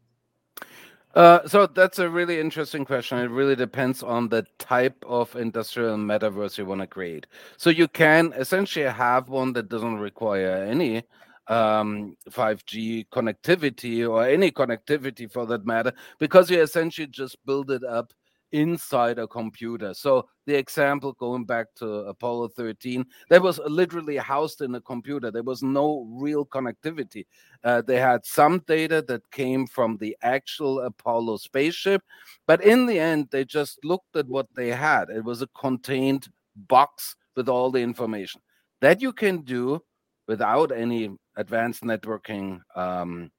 uh, 1.14 1.48
so 1.48 1.68
that's 1.68 2.00
a 2.00 2.10
really 2.10 2.40
interesting 2.40 2.86
question. 2.86 3.20
It 3.20 3.30
really 3.30 3.56
depends 3.56 4.02
on 4.02 4.30
the 4.30 4.46
type 4.58 5.04
of 5.08 5.36
industrial 5.36 5.98
metaverse 5.98 6.58
you 6.58 6.66
want 6.66 6.82
to 6.82 6.88
create. 6.88 7.28
So 7.58 7.70
you 7.70 7.88
can 7.88 8.34
essentially 8.34 8.86
have 8.86 9.30
one 9.30 9.54
that 9.54 9.70
doesn't 9.70 10.00
require 10.00 10.64
any 10.64 11.04
um, 11.48 12.18
5G 12.30 13.08
connectivity 13.10 14.10
or 14.10 14.26
any 14.26 14.50
connectivity 14.50 15.32
for 15.32 15.46
that 15.46 15.66
matter, 15.66 15.94
because 16.18 16.50
you 16.50 16.62
essentially 16.62 17.08
just 17.08 17.38
build 17.46 17.70
it 17.70 17.84
up 17.84 18.14
inside 18.54 19.20
a 19.20 19.28
computer. 19.28 19.94
So 19.94 20.30
the 20.46 20.56
example 20.56 21.14
going 21.14 21.44
back 21.44 21.68
to 21.76 21.86
Apollo 21.86 22.50
13, 22.50 23.06
that 23.30 23.42
was 23.42 23.60
literally 23.66 24.16
housed 24.16 24.62
in 24.62 24.76
a 24.76 24.82
computer. 24.82 25.32
There 25.32 25.44
was 25.44 25.62
no 25.62 26.08
real 26.10 26.46
connectivity. 26.46 27.26
Uh, 27.64 27.82
they 27.82 28.00
had 28.00 28.26
some 28.26 28.60
data 28.66 29.04
that 29.08 29.30
came 29.32 29.68
from 29.68 29.98
the 29.98 30.16
actual 30.22 30.80
Apollo 30.82 31.38
spaceship, 31.38 32.02
but 32.48 32.64
in 32.64 32.86
the 32.86 33.00
end, 33.00 33.28
they 33.32 33.44
just 33.44 33.84
looked 33.84 34.16
at 34.16 34.28
what 34.28 34.48
they 34.56 34.70
had. 34.70 35.10
It 35.10 35.26
was 35.26 35.42
a 35.42 35.48
contained 35.48 36.30
box 36.56 37.16
with 37.36 37.50
all 37.50 37.72
the 37.72 37.82
information 37.82 38.40
that 38.82 39.02
you 39.02 39.12
can 39.12 39.42
do 39.42 39.82
without 40.28 40.72
any 40.72 41.10
advanced 41.38 41.84
networking 41.84 42.60
um, 42.76 43.32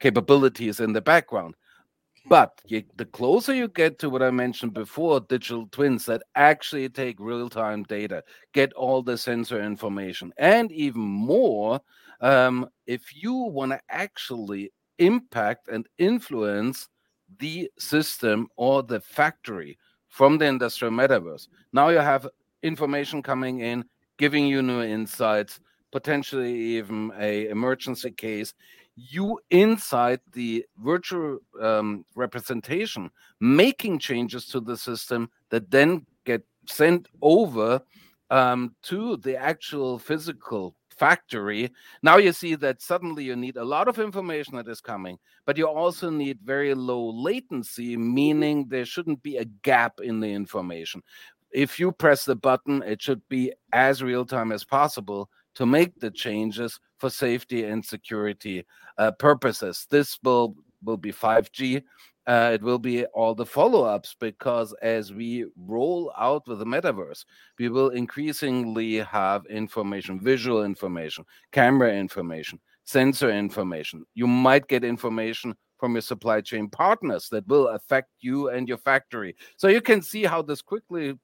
capabilities 0.00 0.80
in 0.80 0.92
the 0.92 1.00
background. 1.00 1.54
But 2.26 2.60
you, 2.66 2.82
the 2.96 3.04
closer 3.04 3.54
you 3.54 3.68
get 3.68 3.98
to 3.98 4.08
what 4.08 4.22
I 4.22 4.30
mentioned 4.30 4.72
before, 4.72 5.20
digital 5.20 5.66
twins 5.70 6.06
that 6.06 6.22
actually 6.34 6.88
take 6.88 7.20
real 7.20 7.50
time 7.50 7.82
data, 7.82 8.24
get 8.52 8.72
all 8.72 9.02
the 9.02 9.18
sensor 9.18 9.62
information, 9.62 10.32
and 10.38 10.72
even 10.72 11.02
more, 11.02 11.80
um, 12.20 12.68
if 12.86 13.22
you 13.22 13.34
want 13.34 13.72
to 13.72 13.80
actually 13.90 14.72
impact 14.98 15.68
and 15.68 15.86
influence 15.98 16.88
the 17.38 17.70
system 17.78 18.48
or 18.56 18.82
the 18.82 19.00
factory 19.00 19.78
from 20.08 20.38
the 20.38 20.46
industrial 20.46 20.92
metaverse, 20.92 21.48
now 21.74 21.90
you 21.90 21.98
have 21.98 22.26
information 22.62 23.22
coming 23.22 23.60
in, 23.60 23.84
giving 24.16 24.46
you 24.46 24.62
new 24.62 24.80
insights, 24.80 25.60
potentially 25.94 26.52
even 26.52 27.12
a 27.20 27.46
emergency 27.48 28.10
case 28.10 28.52
you 28.96 29.38
inside 29.50 30.18
the 30.32 30.66
virtual 30.82 31.38
um, 31.60 32.04
representation 32.16 33.08
making 33.38 33.96
changes 34.00 34.46
to 34.46 34.58
the 34.58 34.76
system 34.76 35.30
that 35.50 35.70
then 35.70 36.04
get 36.24 36.42
sent 36.66 37.06
over 37.22 37.80
um, 38.30 38.74
to 38.82 39.16
the 39.18 39.36
actual 39.36 39.96
physical 39.96 40.74
factory. 40.90 41.70
Now 42.02 42.16
you 42.16 42.32
see 42.32 42.56
that 42.56 42.82
suddenly 42.82 43.22
you 43.22 43.36
need 43.36 43.56
a 43.56 43.64
lot 43.64 43.86
of 43.86 44.00
information 44.00 44.56
that 44.56 44.66
is 44.66 44.80
coming 44.80 45.16
but 45.46 45.56
you 45.56 45.68
also 45.68 46.10
need 46.10 46.40
very 46.42 46.74
low 46.74 47.08
latency 47.10 47.96
meaning 47.96 48.66
there 48.66 48.84
shouldn't 48.84 49.22
be 49.22 49.36
a 49.36 49.44
gap 49.44 50.00
in 50.02 50.18
the 50.18 50.32
information. 50.32 51.04
If 51.52 51.78
you 51.78 51.92
press 51.92 52.24
the 52.24 52.34
button 52.34 52.82
it 52.82 53.00
should 53.00 53.22
be 53.28 53.52
as 53.72 54.02
real 54.02 54.24
time 54.24 54.50
as 54.50 54.64
possible 54.64 55.30
to 55.54 55.66
make 55.66 55.98
the 56.00 56.10
changes 56.10 56.78
for 56.98 57.10
safety 57.10 57.64
and 57.64 57.84
security 57.84 58.64
uh, 58.98 59.10
purposes. 59.12 59.86
This 59.90 60.18
will 60.22 60.56
will 60.82 60.96
be 60.96 61.12
5G. 61.12 61.82
Uh, 62.26 62.50
it 62.54 62.62
will 62.62 62.78
be 62.78 63.04
all 63.06 63.34
the 63.34 63.44
follow-ups 63.44 64.16
because 64.18 64.74
as 64.80 65.12
we 65.12 65.44
roll 65.56 66.12
out 66.16 66.46
with 66.46 66.58
the 66.58 66.64
metaverse, 66.64 67.24
we 67.58 67.68
will 67.68 67.90
increasingly 67.90 68.96
have 68.96 69.44
information, 69.46 70.18
visual 70.18 70.64
information, 70.64 71.24
camera 71.52 71.92
information, 71.92 72.58
sensor 72.84 73.30
information. 73.30 74.04
You 74.14 74.26
might 74.26 74.68
get 74.68 74.84
information 74.84 75.54
from 75.78 75.92
your 75.92 76.02
supply 76.02 76.40
chain 76.40 76.68
partners 76.68 77.28
that 77.30 77.46
will 77.46 77.68
affect 77.68 78.08
you 78.20 78.48
and 78.48 78.66
your 78.68 78.78
factory. 78.78 79.36
So 79.58 79.68
you 79.68 79.82
can 79.82 80.00
see 80.00 80.24
how 80.24 80.40
this 80.40 80.62
quickly 80.62 81.18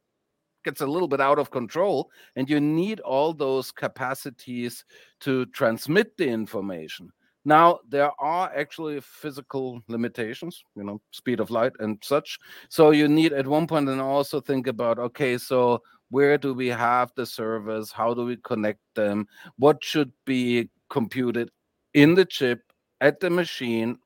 gets 0.65 0.81
a 0.81 0.87
little 0.87 1.09
bit 1.09 1.21
out 1.21 1.39
of 1.39 1.51
control 1.51 2.11
and 2.37 2.49
you 2.49 2.61
need 2.61 3.01
all 3.01 3.33
those 3.33 3.71
capacities 3.71 4.85
to 5.21 5.47
transmit 5.47 6.17
the 6.17 6.29
information. 6.29 7.11
Now 7.45 7.79
there 7.89 8.11
are 8.19 8.53
actually 8.55 9.01
physical 9.01 9.81
limitations 9.89 10.63
you 10.77 10.85
know 10.85 11.01
speed 11.11 11.41
of 11.41 11.51
light 11.51 11.73
and 11.81 11.99
such. 12.03 12.39
So 12.69 12.91
you 12.91 13.09
need 13.09 13.33
at 13.33 13.47
one 13.47 13.67
point 13.67 13.89
and 13.89 14.01
also 14.01 14.41
think 14.41 14.67
about 14.67 14.99
okay 14.99 15.39
so 15.39 15.83
where 16.11 16.37
do 16.37 16.53
we 16.53 16.67
have 16.67 17.13
the 17.15 17.25
servers? 17.25 17.93
How 17.93 18.15
do 18.15 18.25
we 18.25 18.37
connect 18.37 18.81
them? 18.97 19.27
What 19.59 19.83
should 19.83 20.13
be 20.27 20.69
computed 20.89 21.51
in 21.95 22.15
the 22.15 22.25
chip 22.25 22.61
at 23.01 23.21
the 23.21 23.31
machine 23.31 23.97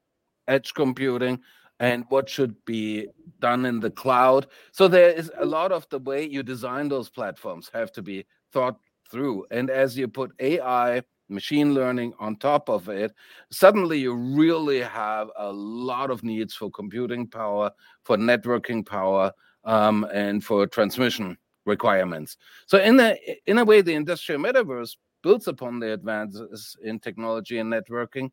edge 0.47 0.75
computing 0.75 1.41
and 1.85 2.07
what 2.09 2.31
should 2.31 2.57
be 2.65 3.07
done 3.41 3.67
in 3.67 3.79
the 3.79 3.91
cloud. 3.91 4.47
So 4.73 4.89
there 4.89 5.11
is 5.11 5.31
a 5.37 5.45
lot 5.45 5.71
of 5.71 5.87
the 5.91 5.99
way 5.99 6.27
you 6.27 6.43
design 6.43 6.89
those 6.89 7.11
platforms 7.11 7.71
have 7.75 7.93
to 7.93 8.03
be 8.03 8.25
thought 8.53 8.79
through. 9.11 9.45
And 9.51 9.69
as 9.69 9.99
you 9.99 10.09
put 10.09 10.33
AI, 10.41 11.03
machine 11.29 11.75
learning 11.75 12.15
on 12.19 12.37
top 12.37 12.71
of 12.71 12.89
it, 12.89 13.13
suddenly 13.51 13.99
you 13.99 14.15
really 14.15 14.81
have 14.81 15.29
a 15.37 15.53
lot 15.53 16.11
of 16.11 16.25
needs 16.25 16.55
for 16.55 16.71
computing 16.71 17.27
power, 17.27 17.71
for 18.03 18.17
networking 18.17 18.87
power, 18.87 19.31
um, 19.65 20.07
and 20.11 20.43
for 20.43 20.67
transmission 20.67 21.37
requirements. 21.67 22.39
So 22.67 22.79
in 22.79 22.99
a 22.99 23.15
in 23.47 23.59
a 23.59 23.65
way, 23.65 23.83
the 23.83 23.95
industrial 23.95 24.41
metaverse 24.41 24.97
builds 25.23 25.49
upon 25.49 25.81
the 25.81 25.93
advances 25.93 26.77
in 26.83 26.99
technology 26.99 27.59
and 27.59 27.71
networking 27.71 28.31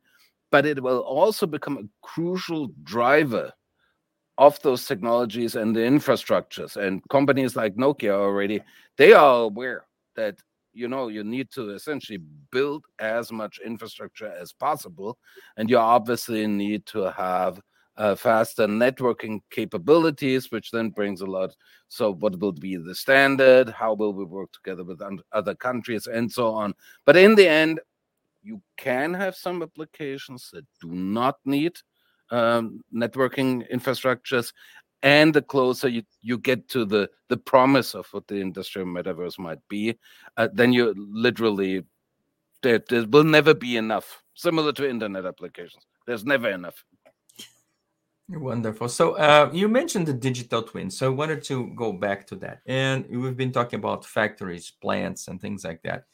but 0.52 0.66
it 0.66 0.80
will 0.80 1.00
also 1.00 1.46
become 1.46 1.78
a 1.78 2.06
crucial 2.06 2.68
driver 2.84 3.50
of 4.38 4.60
those 4.60 4.86
technologies 4.86 5.56
and 5.56 5.74
the 5.74 5.80
infrastructures. 5.80 6.76
And 6.76 7.02
companies 7.08 7.56
like 7.56 7.74
Nokia 7.74 8.12
already, 8.12 8.60
they 8.98 9.14
are 9.14 9.40
aware 9.44 9.86
that 10.14 10.36
you 10.74 10.88
know 10.88 11.08
you 11.08 11.24
need 11.24 11.50
to 11.52 11.70
essentially 11.70 12.20
build 12.50 12.84
as 12.98 13.32
much 13.32 13.60
infrastructure 13.64 14.32
as 14.40 14.52
possible, 14.52 15.18
and 15.56 15.68
you 15.68 15.78
obviously 15.78 16.46
need 16.46 16.86
to 16.86 17.10
have 17.12 17.60
uh, 17.96 18.14
faster 18.14 18.66
networking 18.66 19.40
capabilities, 19.50 20.50
which 20.50 20.70
then 20.70 20.90
brings 20.90 21.20
a 21.20 21.26
lot. 21.26 21.54
So, 21.88 22.14
what 22.14 22.38
will 22.38 22.52
be 22.52 22.76
the 22.76 22.94
standard? 22.94 23.68
How 23.68 23.94
will 23.94 24.14
we 24.14 24.24
work 24.24 24.50
together 24.52 24.84
with 24.84 25.00
other 25.32 25.54
countries, 25.54 26.06
and 26.06 26.30
so 26.30 26.52
on? 26.54 26.74
But 27.04 27.16
in 27.16 27.34
the 27.34 27.48
end, 27.48 27.80
you 28.42 28.60
can 28.76 29.14
have 29.14 29.34
some 29.34 29.62
applications 29.62 30.50
that 30.52 30.64
do 30.80 30.88
not 30.88 31.36
need 31.44 31.76
um, 32.30 32.80
networking 32.94 33.70
infrastructures 33.72 34.52
and 35.02 35.34
the 35.34 35.42
closer 35.42 35.88
you, 35.88 36.02
you 36.20 36.38
get 36.38 36.68
to 36.68 36.84
the 36.84 37.08
the 37.28 37.36
promise 37.36 37.94
of 37.94 38.06
what 38.12 38.26
the 38.28 38.36
industrial 38.36 38.86
metaverse 38.86 39.38
might 39.38 39.60
be 39.68 39.96
uh, 40.36 40.48
then 40.52 40.72
you 40.72 40.94
literally 40.96 41.82
there, 42.62 42.80
there 42.88 43.06
will 43.06 43.24
never 43.24 43.54
be 43.54 43.76
enough 43.76 44.22
similar 44.34 44.72
to 44.72 44.88
internet 44.88 45.26
applications 45.26 45.84
there's 46.06 46.24
never 46.24 46.50
enough 46.50 46.84
Wonderful. 48.28 48.88
So 48.88 49.16
uh, 49.16 49.50
you 49.52 49.68
mentioned 49.68 50.06
the 50.06 50.14
digital 50.14 50.62
twin. 50.62 50.90
So 50.90 51.06
I 51.06 51.10
wanted 51.10 51.42
to 51.44 51.66
go 51.74 51.92
back 51.92 52.26
to 52.28 52.36
that. 52.36 52.60
And 52.66 53.06
we've 53.10 53.36
been 53.36 53.52
talking 53.52 53.78
about 53.78 54.06
factories, 54.06 54.72
plants, 54.80 55.28
and 55.28 55.40
things 55.40 55.64
like 55.64 55.82
that. 55.82 56.04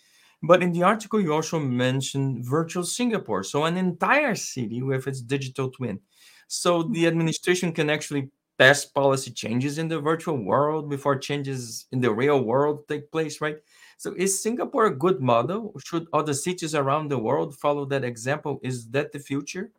But 0.43 0.63
in 0.63 0.73
the 0.73 0.85
article, 0.85 1.21
you 1.21 1.33
also 1.33 1.59
mentioned 1.59 2.45
virtual 2.45 2.85
Singapore. 2.85 3.43
So, 3.43 3.65
an 3.65 3.77
entire 3.77 4.35
city 4.35 4.83
with 4.83 5.07
its 5.07 5.21
digital 5.21 5.71
twin. 5.71 6.01
So, 6.47 6.85
the 6.85 7.07
administration 7.07 7.73
can 7.73 7.91
actually 7.91 8.31
pass 8.57 8.85
policy 8.85 9.31
changes 9.31 9.79
in 9.79 9.89
the 9.89 10.01
virtual 10.01 10.37
world 10.37 10.91
before 10.91 11.17
changes 11.17 11.87
in 11.93 12.01
the 12.01 12.13
real 12.13 12.43
world 12.43 12.87
take 12.89 13.11
place, 13.11 13.41
right? 13.41 13.59
So, 13.97 14.15
is 14.17 14.41
Singapore 14.41 14.87
a 14.87 14.95
good 14.95 15.21
model? 15.21 15.75
Should 15.85 16.07
other 16.13 16.35
cities 16.35 16.75
around 16.75 17.09
the 17.09 17.19
world 17.19 17.57
follow 17.57 17.85
that 17.87 18.05
example? 18.05 18.61
Is 18.63 18.89
that 18.91 19.11
the 19.11 19.19
future? 19.19 19.73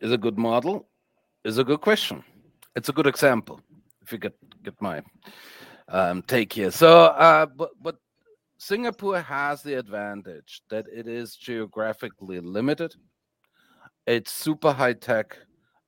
Is 0.00 0.12
a 0.12 0.18
good 0.18 0.38
model? 0.38 0.88
Is 1.44 1.58
a 1.58 1.64
good 1.64 1.80
question. 1.82 2.24
It's 2.74 2.88
a 2.88 2.92
good 2.92 3.06
example. 3.06 3.60
If 4.02 4.12
you 4.12 4.18
get 4.18 4.36
get 4.62 4.80
my 4.80 5.02
um, 5.88 6.22
take 6.22 6.52
here. 6.52 6.70
So, 6.70 7.06
uh, 7.06 7.46
but 7.46 7.70
but 7.82 7.96
Singapore 8.58 9.20
has 9.20 9.62
the 9.62 9.74
advantage 9.74 10.62
that 10.70 10.86
it 10.92 11.06
is 11.06 11.36
geographically 11.36 12.40
limited. 12.40 12.94
It's 14.06 14.32
super 14.32 14.72
high 14.72 14.94
tech 14.94 15.36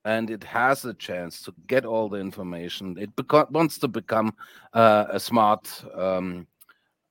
and 0.05 0.31
it 0.31 0.45
has 0.45 0.85
a 0.85 0.95
chance 0.95 1.43
to 1.43 1.55
get 1.67 1.85
all 1.85 2.09
the 2.09 2.19
information. 2.19 2.97
It 2.99 3.11
wants 3.51 3.79
to 3.79 3.89
become 3.89 4.35
uh, 4.73 5.07
a 5.11 5.21
smart, 5.21 5.85
um, 5.95 6.47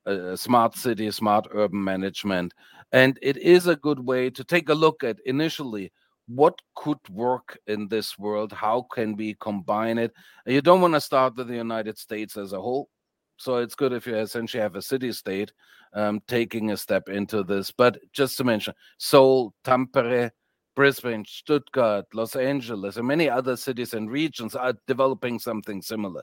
a 0.05 0.37
smart 0.37 0.75
city, 0.75 1.09
smart 1.11 1.47
urban 1.51 1.83
management, 1.83 2.53
and 2.91 3.17
it 3.21 3.37
is 3.37 3.67
a 3.67 3.75
good 3.75 3.99
way 3.99 4.29
to 4.29 4.43
take 4.43 4.69
a 4.69 4.73
look 4.73 5.03
at 5.03 5.19
initially 5.25 5.91
what 6.27 6.59
could 6.75 6.99
work 7.09 7.57
in 7.67 7.87
this 7.87 8.17
world. 8.17 8.51
How 8.51 8.85
can 8.93 9.15
we 9.15 9.35
combine 9.35 9.97
it? 9.97 10.13
You 10.45 10.61
don't 10.61 10.81
want 10.81 10.93
to 10.93 11.01
start 11.01 11.35
with 11.35 11.47
the 11.47 11.55
United 11.55 11.97
States 11.97 12.37
as 12.37 12.53
a 12.53 12.61
whole 12.61 12.89
so 13.37 13.57
it's 13.57 13.75
good 13.75 13.93
if 13.93 14.05
you 14.07 14.15
essentially 14.15 14.61
have 14.61 14.75
a 14.75 14.81
city 14.81 15.11
state 15.11 15.51
um, 15.93 16.21
taking 16.27 16.71
a 16.71 16.77
step 16.77 17.09
into 17.09 17.43
this. 17.43 17.71
But 17.71 17.97
just 18.13 18.37
to 18.37 18.43
mention, 18.43 18.73
Seoul, 18.97 19.53
Tampere, 19.63 20.31
Brisbane, 20.75 21.25
Stuttgart, 21.25 22.05
Los 22.13 22.35
Angeles, 22.35 22.97
and 22.97 23.07
many 23.07 23.29
other 23.29 23.55
cities 23.55 23.93
and 23.93 24.11
regions 24.11 24.55
are 24.55 24.73
developing 24.85 25.39
something 25.39 25.81
similar. 25.81 26.21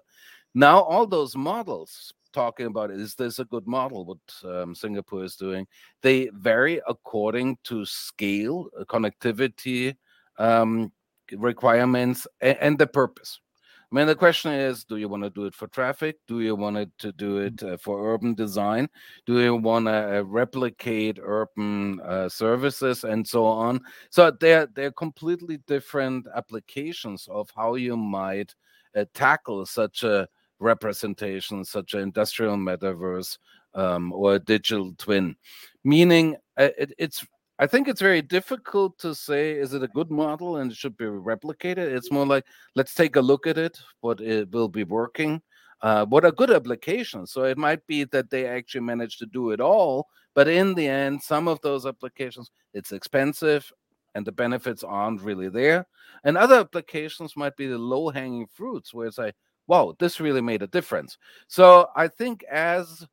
Now, 0.54 0.82
all 0.82 1.06
those 1.06 1.36
models 1.36 2.12
talking 2.34 2.66
about 2.66 2.90
is 2.90 3.14
this 3.14 3.38
a 3.38 3.44
good 3.44 3.66
model 3.66 4.04
what 4.04 4.50
um, 4.52 4.74
singapore 4.74 5.22
is 5.22 5.36
doing 5.36 5.64
they 6.02 6.28
vary 6.34 6.80
according 6.88 7.56
to 7.62 7.84
scale 7.86 8.68
connectivity 8.88 9.94
um, 10.38 10.92
requirements 11.36 12.26
and, 12.40 12.58
and 12.60 12.78
the 12.78 12.86
purpose 12.88 13.38
I 13.94 13.96
mean, 13.96 14.08
the 14.08 14.16
question 14.16 14.50
is 14.52 14.82
do 14.82 14.96
you 14.96 15.08
want 15.08 15.22
to 15.22 15.30
do 15.30 15.44
it 15.44 15.54
for 15.54 15.68
traffic? 15.68 16.16
Do 16.26 16.40
you 16.40 16.56
want 16.56 16.76
it 16.78 16.90
to 16.98 17.12
do 17.12 17.38
it 17.38 17.62
uh, 17.62 17.76
for 17.76 18.12
urban 18.12 18.34
design? 18.34 18.88
Do 19.24 19.38
you 19.38 19.54
want 19.54 19.86
to 19.86 20.18
uh, 20.18 20.22
replicate 20.22 21.20
urban 21.22 22.00
uh, 22.00 22.28
services 22.28 23.04
and 23.04 23.24
so 23.24 23.46
on? 23.46 23.80
So 24.10 24.32
they're, 24.32 24.66
they're 24.66 24.90
completely 24.90 25.58
different 25.68 26.26
applications 26.34 27.28
of 27.30 27.48
how 27.54 27.76
you 27.76 27.96
might 27.96 28.52
uh, 28.96 29.04
tackle 29.14 29.64
such 29.64 30.02
a 30.02 30.26
representation, 30.58 31.64
such 31.64 31.94
an 31.94 32.00
industrial 32.00 32.56
metaverse 32.56 33.38
um, 33.74 34.12
or 34.12 34.34
a 34.34 34.38
digital 34.40 34.92
twin. 34.98 35.36
Meaning, 35.84 36.34
uh, 36.58 36.70
it, 36.76 36.92
it's 36.98 37.24
I 37.58 37.68
think 37.68 37.86
it's 37.86 38.00
very 38.00 38.20
difficult 38.20 38.98
to 38.98 39.14
say 39.14 39.52
is 39.52 39.74
it 39.74 39.82
a 39.84 39.88
good 39.88 40.10
model 40.10 40.56
and 40.56 40.72
it 40.72 40.76
should 40.76 40.96
be 40.96 41.04
replicated. 41.04 41.78
It's 41.78 42.10
more 42.10 42.26
like 42.26 42.44
let's 42.74 42.94
take 42.94 43.14
a 43.14 43.20
look 43.20 43.46
at 43.46 43.56
it, 43.56 43.78
what 44.00 44.20
it 44.20 44.50
will 44.50 44.68
be 44.68 44.82
working, 44.82 45.40
uh, 45.80 46.04
what 46.06 46.24
are 46.24 46.32
good 46.32 46.50
applications. 46.50 47.30
So 47.30 47.44
it 47.44 47.56
might 47.56 47.86
be 47.86 48.04
that 48.04 48.30
they 48.30 48.46
actually 48.48 48.80
managed 48.80 49.20
to 49.20 49.26
do 49.26 49.52
it 49.52 49.60
all, 49.60 50.08
but 50.34 50.48
in 50.48 50.74
the 50.74 50.88
end, 50.88 51.22
some 51.22 51.46
of 51.46 51.60
those 51.60 51.86
applications 51.86 52.50
it's 52.72 52.90
expensive 52.90 53.70
and 54.16 54.26
the 54.26 54.32
benefits 54.32 54.82
aren't 54.82 55.22
really 55.22 55.48
there, 55.48 55.86
and 56.24 56.36
other 56.36 56.56
applications 56.56 57.36
might 57.36 57.56
be 57.56 57.66
the 57.66 57.78
low 57.78 58.10
hanging 58.10 58.46
fruits 58.46 58.92
where 58.92 59.06
it's 59.06 59.18
like, 59.18 59.34
wow, 59.68 59.94
this 59.98 60.20
really 60.20 60.40
made 60.40 60.62
a 60.62 60.68
difference. 60.68 61.18
So 61.46 61.88
I 61.96 62.08
think 62.08 62.42
as 62.44 63.06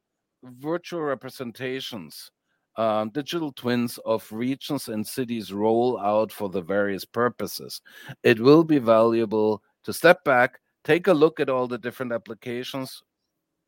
virtual 0.43 1.01
representations 1.01 2.32
um, 2.77 3.10
digital 3.10 3.51
twins 3.51 3.97
of 4.05 4.29
regions 4.31 4.88
and 4.88 5.05
cities 5.05 5.53
roll 5.53 5.99
out 5.99 6.31
for 6.31 6.49
the 6.49 6.62
various 6.62 7.05
purposes. 7.05 7.81
It 8.23 8.39
will 8.39 8.63
be 8.63 8.79
valuable 8.79 9.62
to 9.84 9.93
step 9.93 10.23
back, 10.23 10.60
take 10.84 11.07
a 11.07 11.13
look 11.13 11.39
at 11.39 11.49
all 11.49 11.67
the 11.67 11.77
different 11.77 12.13
applications, 12.13 13.03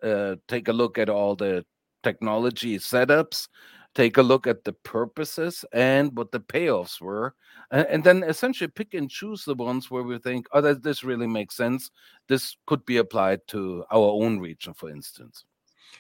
uh, 0.02 0.36
take 0.48 0.68
a 0.68 0.74
look 0.74 0.98
at 0.98 1.10
all 1.10 1.36
the 1.36 1.66
technology 2.04 2.78
setups, 2.78 3.48
take 3.96 4.18
a 4.18 4.24
look 4.24 4.48
at 4.48 4.64
the 4.64 4.74
purposes 4.74 5.64
and 5.72 6.16
what 6.18 6.32
the 6.32 6.40
payoffs 6.40 7.00
were, 7.00 7.36
and, 7.72 7.88
and 7.88 8.04
then 8.04 8.24
essentially 8.24 8.68
pick 8.68 8.94
and 8.94 9.10
choose 9.10 9.46
the 9.46 9.56
ones 9.56 9.92
where 9.92 10.04
we 10.04 10.18
think, 10.18 10.48
oh, 10.52 10.62
that 10.62 10.84
this 10.84 11.04
really 11.04 11.28
makes 11.28 11.56
sense. 11.56 11.92
This 12.28 12.58
could 12.66 12.86
be 12.86 12.98
applied 12.98 13.42
to 13.48 13.84
our 13.92 14.24
own 14.24 14.40
region, 14.40 14.74
for 14.74 14.90
instance. 14.90 15.46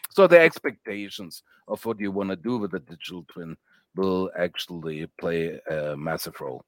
So 0.09 0.27
the 0.27 0.39
expectations 0.39 1.43
of 1.67 1.83
what 1.85 1.99
you 1.99 2.11
want 2.11 2.29
to 2.29 2.35
do 2.35 2.57
with 2.57 2.73
a 2.73 2.79
digital 2.79 3.25
twin 3.31 3.57
will 3.95 4.31
actually 4.37 5.07
play 5.19 5.59
a 5.69 5.95
massive 5.97 6.39
role. 6.39 6.65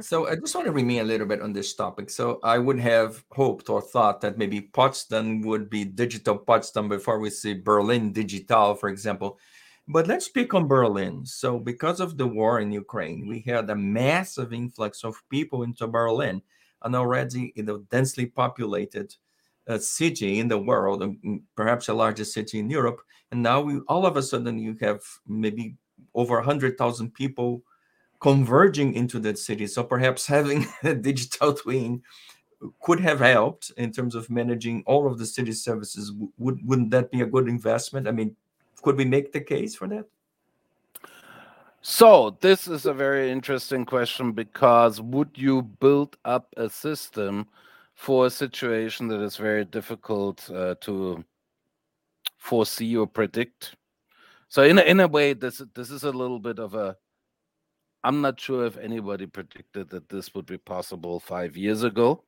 So 0.00 0.28
I 0.28 0.36
just 0.36 0.54
want 0.54 0.66
to 0.66 0.72
remain 0.72 1.00
a 1.00 1.04
little 1.04 1.26
bit 1.26 1.40
on 1.40 1.52
this 1.52 1.74
topic. 1.74 2.10
So 2.10 2.40
I 2.42 2.58
would 2.58 2.78
have 2.78 3.24
hoped 3.32 3.70
or 3.70 3.80
thought 3.80 4.20
that 4.20 4.36
maybe 4.36 4.60
Potsdam 4.60 5.40
would 5.42 5.70
be 5.70 5.84
digital 5.84 6.36
Potsdam 6.36 6.88
before 6.88 7.18
we 7.18 7.30
see 7.30 7.54
Berlin 7.54 8.12
digital, 8.12 8.74
for 8.74 8.90
example. 8.90 9.38
But 9.86 10.06
let's 10.06 10.26
speak 10.26 10.52
on 10.52 10.68
Berlin. 10.68 11.24
So 11.24 11.58
because 11.58 12.00
of 12.00 12.18
the 12.18 12.26
war 12.26 12.60
in 12.60 12.70
Ukraine, 12.70 13.26
we 13.26 13.40
had 13.40 13.70
a 13.70 13.74
massive 13.74 14.52
influx 14.52 15.04
of 15.04 15.22
people 15.30 15.62
into 15.62 15.86
Berlin, 15.86 16.42
an 16.82 16.94
already 16.94 17.52
you 17.56 17.62
know 17.62 17.78
densely 17.90 18.26
populated 18.26 19.14
uh, 19.68 19.78
city 19.78 20.40
in 20.40 20.48
the 20.48 20.58
world, 20.58 21.04
perhaps 21.54 21.86
the 21.86 21.94
largest 21.94 22.32
city 22.32 22.58
in 22.58 22.70
Europe. 22.70 23.00
And 23.30 23.42
now 23.42 23.60
we 23.60 23.78
all 23.88 24.06
of 24.06 24.16
a 24.16 24.22
sudden 24.22 24.58
you 24.58 24.76
have 24.80 25.00
maybe 25.26 25.76
over 26.14 26.40
hundred 26.40 26.78
thousand 26.78 27.14
people 27.14 27.62
converging 28.20 28.94
into 28.94 29.18
that 29.20 29.38
city. 29.38 29.66
So 29.66 29.84
perhaps 29.84 30.26
having 30.26 30.66
a 30.82 30.94
digital 30.94 31.52
twin 31.54 32.02
could 32.82 33.00
have 33.00 33.20
helped 33.20 33.70
in 33.76 33.92
terms 33.92 34.14
of 34.14 34.28
managing 34.30 34.82
all 34.86 35.06
of 35.06 35.18
the 35.18 35.26
city 35.26 35.52
services. 35.52 36.12
Would 36.38 36.66
wouldn't 36.66 36.90
that 36.90 37.10
be 37.10 37.20
a 37.20 37.26
good 37.26 37.48
investment? 37.48 38.08
I 38.08 38.12
mean, 38.12 38.34
could 38.82 38.96
we 38.96 39.04
make 39.04 39.32
the 39.32 39.40
case 39.40 39.76
for 39.76 39.86
that? 39.88 40.06
So 41.80 42.36
this 42.40 42.66
is 42.66 42.86
a 42.86 42.92
very 42.92 43.30
interesting 43.30 43.84
question 43.84 44.32
because 44.32 45.00
would 45.00 45.30
you 45.34 45.62
build 45.62 46.16
up 46.24 46.52
a 46.56 46.68
system 46.68 47.46
for 47.98 48.26
a 48.26 48.30
situation 48.30 49.08
that 49.08 49.20
is 49.20 49.36
very 49.36 49.64
difficult 49.64 50.48
uh, 50.50 50.76
to 50.80 51.24
foresee 52.36 52.96
or 52.96 53.08
predict? 53.08 53.74
So 54.46 54.62
in 54.62 54.78
a, 54.78 54.82
in 54.82 55.00
a 55.00 55.08
way, 55.08 55.32
this 55.32 55.60
this 55.74 55.90
is 55.90 56.04
a 56.04 56.12
little 56.12 56.38
bit 56.38 56.60
of 56.60 56.74
a 56.74 56.96
I'm 58.04 58.20
not 58.20 58.38
sure 58.38 58.64
if 58.66 58.78
anybody 58.78 59.26
predicted 59.26 59.90
that 59.90 60.08
this 60.08 60.32
would 60.32 60.46
be 60.46 60.58
possible 60.58 61.18
five 61.18 61.56
years 61.56 61.82
ago. 61.82 62.22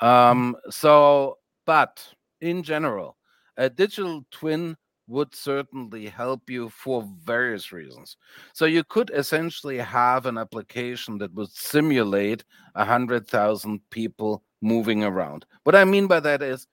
Um, 0.00 0.56
so, 0.70 1.38
but 1.66 2.02
in 2.40 2.62
general, 2.62 3.18
a 3.58 3.68
digital 3.68 4.24
twin 4.30 4.78
would 5.08 5.34
certainly 5.34 6.06
help 6.06 6.48
you 6.48 6.70
for 6.70 7.06
various 7.22 7.70
reasons. 7.70 8.16
So 8.54 8.64
you 8.64 8.82
could 8.82 9.10
essentially 9.12 9.76
have 9.76 10.24
an 10.24 10.38
application 10.38 11.18
that 11.18 11.34
would 11.34 11.52
simulate 11.52 12.44
a 12.74 12.84
hundred 12.86 13.28
thousand 13.28 13.80
people 13.90 14.42
moving 14.62 15.04
around. 15.04 15.44
What 15.64 15.74
I 15.74 15.84
mean 15.84 16.06
by 16.06 16.20
that 16.20 16.40
is, 16.40 16.66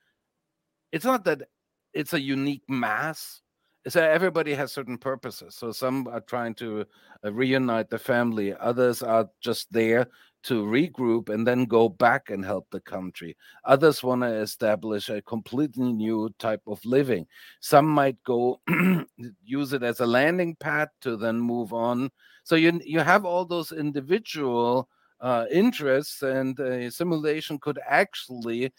it's 0.91 1.06
not 1.06 1.25
that 1.25 1.49
it's 1.93 2.13
a 2.13 2.21
unique 2.21 2.63
mass 2.69 3.41
so 3.88 4.04
everybody 4.04 4.54
has 4.54 4.71
certain 4.71 4.97
purposes. 4.97 5.56
So 5.56 5.71
some 5.71 6.08
are 6.08 6.19
trying 6.19 6.54
to 6.56 6.86
uh, 7.23 7.32
reunite 7.32 7.89
the 7.89 7.97
family, 7.97 8.54
others 8.54 9.02
are 9.02 9.30
just 9.41 9.71
there 9.71 10.08
to 10.43 10.63
regroup 10.63 11.30
and 11.30 11.45
then 11.45 11.65
go 11.65 11.89
back 11.89 12.30
and 12.30 12.43
help 12.43 12.67
the 12.71 12.80
country. 12.80 13.36
Others 13.65 14.04
want 14.04 14.21
to 14.21 14.34
establish 14.34 15.10
a 15.10 15.21
completely 15.21 15.91
new 15.91 16.34
type 16.39 16.62
of 16.67 16.84
living. 16.86 17.25
Some 17.60 17.88
might 17.88 18.21
go 18.23 18.62
use 19.43 19.73
it 19.73 19.84
as 19.84 19.99
a 19.99 20.06
landing 20.06 20.56
pad 20.56 20.89
to 21.02 21.17
then 21.17 21.39
move 21.39 21.73
on. 21.73 22.10
So 22.43 22.56
you 22.56 22.80
you 22.84 22.99
have 22.99 23.25
all 23.25 23.45
those 23.45 23.71
individual 23.71 24.89
uh, 25.21 25.45
interests, 25.51 26.21
and 26.21 26.60
a 26.60 26.89
simulation 26.91 27.60
could 27.60 27.79
actually 27.88 28.71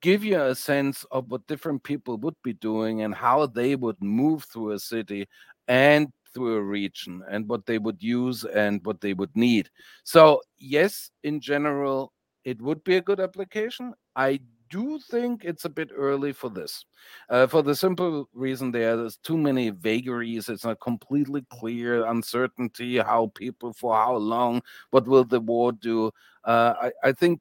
give 0.00 0.24
you 0.24 0.40
a 0.40 0.54
sense 0.54 1.04
of 1.10 1.30
what 1.30 1.46
different 1.46 1.82
people 1.82 2.16
would 2.18 2.36
be 2.44 2.52
doing 2.54 3.02
and 3.02 3.14
how 3.14 3.46
they 3.46 3.74
would 3.76 4.00
move 4.02 4.44
through 4.44 4.72
a 4.72 4.78
city 4.78 5.26
and 5.66 6.08
through 6.32 6.56
a 6.56 6.62
region 6.62 7.22
and 7.30 7.48
what 7.48 7.66
they 7.66 7.78
would 7.78 8.02
use 8.02 8.44
and 8.44 8.84
what 8.84 9.00
they 9.00 9.14
would 9.14 9.34
need. 9.34 9.68
So, 10.04 10.40
yes, 10.58 11.10
in 11.24 11.40
general, 11.40 12.12
it 12.44 12.60
would 12.62 12.84
be 12.84 12.96
a 12.96 13.02
good 13.02 13.20
application. 13.20 13.94
I 14.14 14.40
do 14.70 14.98
think 15.10 15.44
it's 15.44 15.64
a 15.64 15.68
bit 15.70 15.90
early 15.94 16.32
for 16.32 16.50
this, 16.50 16.84
uh, 17.30 17.46
for 17.46 17.62
the 17.62 17.74
simple 17.74 18.28
reason 18.32 18.70
there, 18.70 18.96
there's 18.96 19.16
too 19.18 19.36
many 19.38 19.70
vagaries. 19.70 20.48
It's 20.48 20.64
not 20.64 20.80
completely 20.80 21.44
clear, 21.50 22.04
uncertainty, 22.06 22.98
how 22.98 23.32
people 23.34 23.72
for 23.72 23.94
how 23.94 24.16
long, 24.16 24.62
what 24.90 25.06
will 25.06 25.24
the 25.24 25.40
war 25.40 25.72
do. 25.72 26.10
Uh, 26.44 26.74
I, 26.80 27.08
I 27.08 27.12
think, 27.12 27.40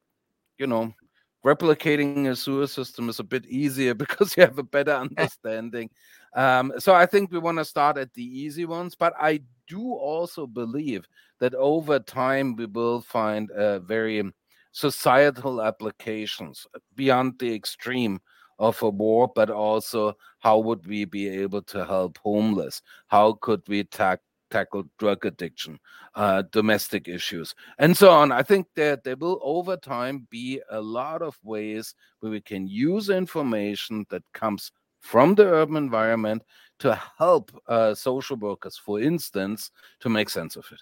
you 0.57 0.67
know, 0.67 0.93
replicating 1.45 2.29
a 2.29 2.35
sewer 2.35 2.67
system 2.67 3.09
is 3.09 3.19
a 3.19 3.23
bit 3.23 3.45
easier 3.45 3.93
because 4.03 4.35
you 4.35 4.43
have 4.43 4.59
a 4.59 4.63
better 4.63 4.91
understanding. 5.07 5.89
um, 6.35 6.73
so 6.77 6.93
I 6.93 7.05
think 7.05 7.31
we 7.31 7.39
want 7.39 7.57
to 7.57 7.65
start 7.65 7.97
at 7.97 8.13
the 8.13 8.23
easy 8.23 8.65
ones, 8.65 8.95
but 8.95 9.13
I 9.19 9.41
do 9.67 9.93
also 9.93 10.47
believe 10.47 11.07
that 11.39 11.53
over 11.55 11.99
time 11.99 12.55
we 12.55 12.65
will 12.65 13.01
find 13.01 13.51
a 13.51 13.79
very 13.79 14.23
societal 14.71 15.61
applications 15.61 16.67
beyond 16.95 17.39
the 17.39 17.53
extreme 17.53 18.19
of 18.59 18.81
a 18.81 18.89
war, 18.89 19.31
but 19.35 19.49
also 19.49 20.17
how 20.39 20.57
would 20.59 20.85
we 20.87 21.05
be 21.05 21.27
able 21.29 21.61
to 21.61 21.85
help 21.85 22.17
homeless? 22.17 22.81
How 23.07 23.33
could 23.33 23.61
we 23.67 23.83
tackle 23.83 24.23
tackle 24.49 24.83
drug 24.97 25.25
addiction, 25.25 25.79
uh, 26.15 26.43
domestic 26.51 27.07
issues, 27.07 27.53
and 27.79 27.95
so 27.95 28.09
on. 28.09 28.31
I 28.31 28.43
think 28.43 28.67
that 28.75 29.03
there 29.03 29.15
will, 29.15 29.39
over 29.41 29.77
time, 29.77 30.27
be 30.29 30.61
a 30.69 30.79
lot 30.79 31.21
of 31.21 31.37
ways 31.43 31.95
where 32.19 32.31
we 32.31 32.41
can 32.41 32.67
use 32.67 33.09
information 33.09 34.05
that 34.09 34.23
comes 34.33 34.71
from 35.01 35.35
the 35.35 35.45
urban 35.45 35.77
environment 35.77 36.43
to 36.79 36.99
help 37.17 37.51
uh, 37.67 37.93
social 37.93 38.37
workers, 38.37 38.77
for 38.77 38.99
instance, 38.99 39.71
to 39.99 40.09
make 40.09 40.29
sense 40.29 40.55
of 40.55 40.65
it. 40.71 40.81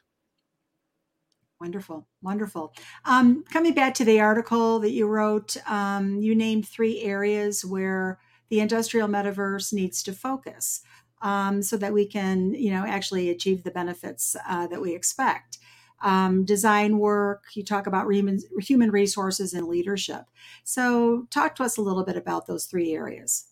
Wonderful, 1.61 2.05
wonderful. 2.21 2.73
Um, 3.05 3.43
coming 3.49 3.73
back 3.73 3.93
to 3.95 4.05
the 4.05 4.19
article 4.19 4.79
that 4.79 4.91
you 4.91 5.07
wrote, 5.07 5.55
um, 5.67 6.19
you 6.19 6.35
named 6.35 6.67
three 6.67 7.01
areas 7.01 7.63
where 7.63 8.19
the 8.49 8.59
industrial 8.59 9.07
metaverse 9.07 9.71
needs 9.71 10.03
to 10.03 10.13
focus 10.13 10.81
um, 11.21 11.61
so 11.61 11.77
that 11.77 11.93
we 11.93 12.05
can, 12.05 12.53
you 12.53 12.71
know, 12.71 12.85
actually 12.85 13.29
achieve 13.29 13.63
the 13.63 13.71
benefits 13.71 14.35
uh, 14.47 14.67
that 14.67 14.81
we 14.81 14.93
expect. 14.93 15.59
Um, 16.01 16.43
design 16.43 16.99
work, 16.99 17.45
you 17.53 17.63
talk 17.63 17.87
about 17.87 18.11
human, 18.11 18.39
human 18.59 18.91
resources 18.91 19.53
and 19.53 19.67
leadership. 19.67 20.25
So, 20.65 21.25
talk 21.31 21.55
to 21.55 21.63
us 21.63 21.77
a 21.77 21.81
little 21.81 22.03
bit 22.03 22.17
about 22.17 22.47
those 22.47 22.65
three 22.65 22.93
areas. 22.93 23.47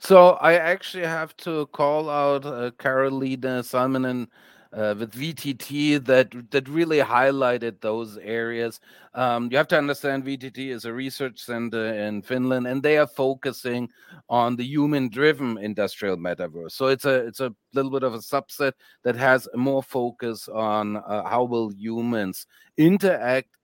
So, 0.00 0.30
I 0.32 0.54
actually 0.54 1.04
have 1.04 1.36
to 1.38 1.66
call 1.66 2.10
out 2.10 2.44
uh, 2.44 2.72
Carolina 2.72 3.62
Salminen 3.62 4.26
uh, 4.72 4.94
with 4.98 5.12
VTT 5.12 6.04
that 6.04 6.32
that 6.50 6.68
really 6.68 6.98
highlighted 6.98 7.80
those 7.80 8.18
areas. 8.18 8.80
Um, 9.14 9.48
you 9.50 9.56
have 9.56 9.68
to 9.68 9.78
understand 9.78 10.24
VTT 10.24 10.68
is 10.68 10.84
a 10.84 10.92
research 10.92 11.40
center 11.40 11.94
in 11.94 12.22
Finland, 12.22 12.66
and 12.66 12.82
they 12.82 12.98
are 12.98 13.06
focusing 13.06 13.88
on 14.28 14.56
the 14.56 14.64
human-driven 14.64 15.58
industrial 15.58 16.16
metaverse. 16.16 16.72
So 16.72 16.86
it's 16.86 17.04
a 17.04 17.26
it's 17.26 17.40
a 17.40 17.54
little 17.74 17.90
bit 17.90 18.02
of 18.02 18.14
a 18.14 18.18
subset 18.18 18.72
that 19.04 19.16
has 19.16 19.48
more 19.54 19.82
focus 19.82 20.48
on 20.48 20.96
uh, 20.96 21.28
how 21.28 21.44
will 21.44 21.70
humans 21.72 22.46
interact 22.76 23.56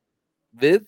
with 0.60 0.84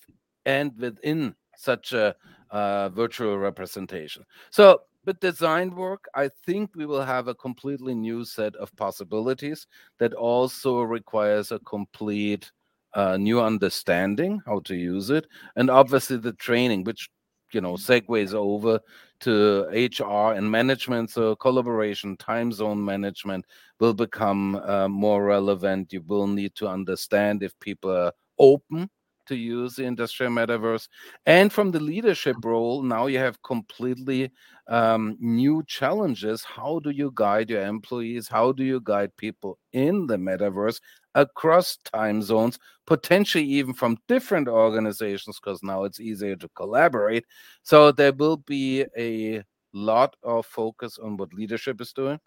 and 0.46 0.72
within 0.78 1.34
such 1.56 1.92
a 1.92 2.14
uh, 2.50 2.88
virtual 2.90 3.38
representation. 3.38 4.24
So 4.50 4.82
with 5.04 5.20
design 5.20 5.74
work, 5.74 6.04
I 6.14 6.30
think 6.44 6.70
we 6.74 6.86
will 6.86 7.02
have 7.04 7.28
a 7.28 7.34
completely 7.34 7.94
new 7.94 8.24
set 8.24 8.54
of 8.56 8.74
possibilities 8.76 9.66
that 9.98 10.12
also 10.14 10.82
requires 10.82 11.52
a 11.52 11.58
complete 11.60 12.50
uh, 12.94 13.16
new 13.16 13.40
understanding 13.40 14.40
how 14.46 14.60
to 14.60 14.76
use 14.76 15.10
it, 15.10 15.26
and 15.56 15.68
obviously 15.68 16.16
the 16.16 16.32
training, 16.34 16.84
which 16.84 17.08
you 17.52 17.60
know 17.60 17.74
segues 17.74 18.34
over 18.34 18.80
to 19.20 19.66
HR 19.72 20.34
and 20.34 20.50
management. 20.50 21.10
So 21.10 21.34
collaboration, 21.36 22.16
time 22.16 22.52
zone 22.52 22.84
management 22.84 23.46
will 23.80 23.94
become 23.94 24.56
uh, 24.56 24.88
more 24.88 25.24
relevant. 25.24 25.92
You 25.92 26.02
will 26.02 26.26
need 26.26 26.54
to 26.56 26.68
understand 26.68 27.42
if 27.42 27.58
people 27.60 27.90
are 27.90 28.12
open 28.38 28.90
to 29.26 29.36
use 29.36 29.76
the 29.76 29.84
industrial 29.84 30.32
metaverse. 30.32 30.88
And 31.26 31.52
from 31.52 31.70
the 31.70 31.80
leadership 31.80 32.36
role, 32.44 32.82
now 32.82 33.06
you 33.06 33.18
have 33.18 33.42
completely 33.42 34.30
um, 34.68 35.16
new 35.20 35.62
challenges. 35.66 36.44
How 36.44 36.78
do 36.80 36.90
you 36.90 37.12
guide 37.14 37.50
your 37.50 37.64
employees? 37.64 38.28
How 38.28 38.52
do 38.52 38.64
you 38.64 38.80
guide 38.80 39.16
people 39.16 39.58
in 39.72 40.06
the 40.06 40.16
metaverse 40.16 40.80
across 41.14 41.78
time 41.84 42.22
zones, 42.22 42.58
potentially 42.86 43.44
even 43.44 43.72
from 43.74 43.96
different 44.08 44.48
organizations, 44.48 45.38
because 45.38 45.62
now 45.62 45.84
it's 45.84 46.00
easier 46.00 46.36
to 46.36 46.48
collaborate. 46.56 47.24
So 47.62 47.92
there 47.92 48.12
will 48.12 48.38
be 48.38 48.84
a 48.98 49.42
lot 49.72 50.16
of 50.22 50.46
focus 50.46 50.98
on 50.98 51.16
what 51.16 51.32
leadership 51.34 51.80
is 51.80 51.92
doing. 51.92 52.18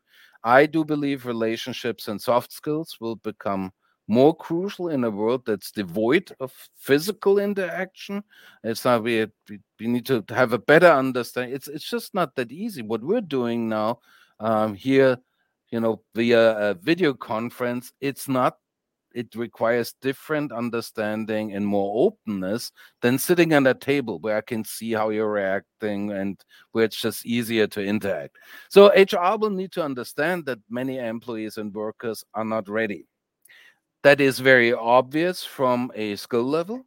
I 0.43 0.65
do 0.65 0.85
believe 0.85 1.25
relationships 1.25 2.07
and 2.07 2.21
soft 2.21 2.51
skills 2.51 2.97
will 3.01 3.15
become 3.17 3.71
more 4.07 4.35
crucial 4.35 4.89
in 4.89 5.03
a 5.03 5.09
world 5.09 5.43
that's 5.45 5.71
devoid 5.71 6.31
of 6.39 6.53
physical 6.77 7.39
interaction. 7.39 8.23
It's 8.63 8.85
not 8.85 9.03
we, 9.03 9.27
we 9.79 9.87
need 9.87 10.05
to 10.05 10.23
have 10.29 10.53
a 10.53 10.57
better 10.57 10.87
understanding. 10.87 11.53
It's 11.53 11.67
it's 11.67 11.89
just 11.89 12.13
not 12.13 12.35
that 12.35 12.51
easy. 12.51 12.81
What 12.81 13.03
we're 13.03 13.21
doing 13.21 13.67
now 13.67 13.99
um, 14.39 14.73
here, 14.73 15.17
you 15.71 15.79
know, 15.79 16.01
via 16.15 16.69
a 16.69 16.73
video 16.73 17.13
conference, 17.13 17.91
it's 17.99 18.27
not 18.27 18.57
it 19.13 19.35
requires 19.35 19.95
different 19.99 20.51
understanding 20.51 21.53
and 21.53 21.65
more 21.65 22.07
openness 22.07 22.71
than 23.01 23.17
sitting 23.17 23.51
at 23.53 23.65
a 23.65 23.73
table 23.73 24.19
where 24.19 24.37
I 24.37 24.41
can 24.41 24.63
see 24.63 24.91
how 24.91 25.09
you're 25.09 25.31
reacting 25.31 26.11
and 26.11 26.39
where 26.71 26.85
it's 26.85 27.01
just 27.01 27.25
easier 27.25 27.65
to 27.67 27.83
interact. 27.83 28.37
So 28.69 28.91
HR 28.93 29.37
will 29.39 29.49
need 29.49 29.71
to 29.71 29.83
understand 29.83 30.45
that 30.45 30.59
many 30.69 30.99
employees 30.99 31.57
and 31.57 31.73
workers 31.73 32.23
are 32.35 32.45
not 32.45 32.69
ready. 32.69 33.07
That 34.07 34.21
is 34.21 34.39
very 34.39 34.71
obvious 34.71 35.43
from 35.43 35.91
a 35.93 36.15
skill 36.15 36.45
level, 36.45 36.85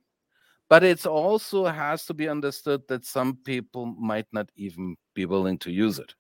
but 0.71 0.83
it 0.83 1.05
also 1.05 1.67
has 1.67 2.07
to 2.07 2.15
be 2.15 2.31
understood 2.31 2.81
that 2.89 3.05
some 3.05 3.37
people 3.45 3.85
might 3.85 4.25
not 4.33 4.49
even 4.57 4.97
be 5.15 5.27
willing 5.27 5.59
to 5.59 5.71
use 5.71 5.99
it. 5.99 6.15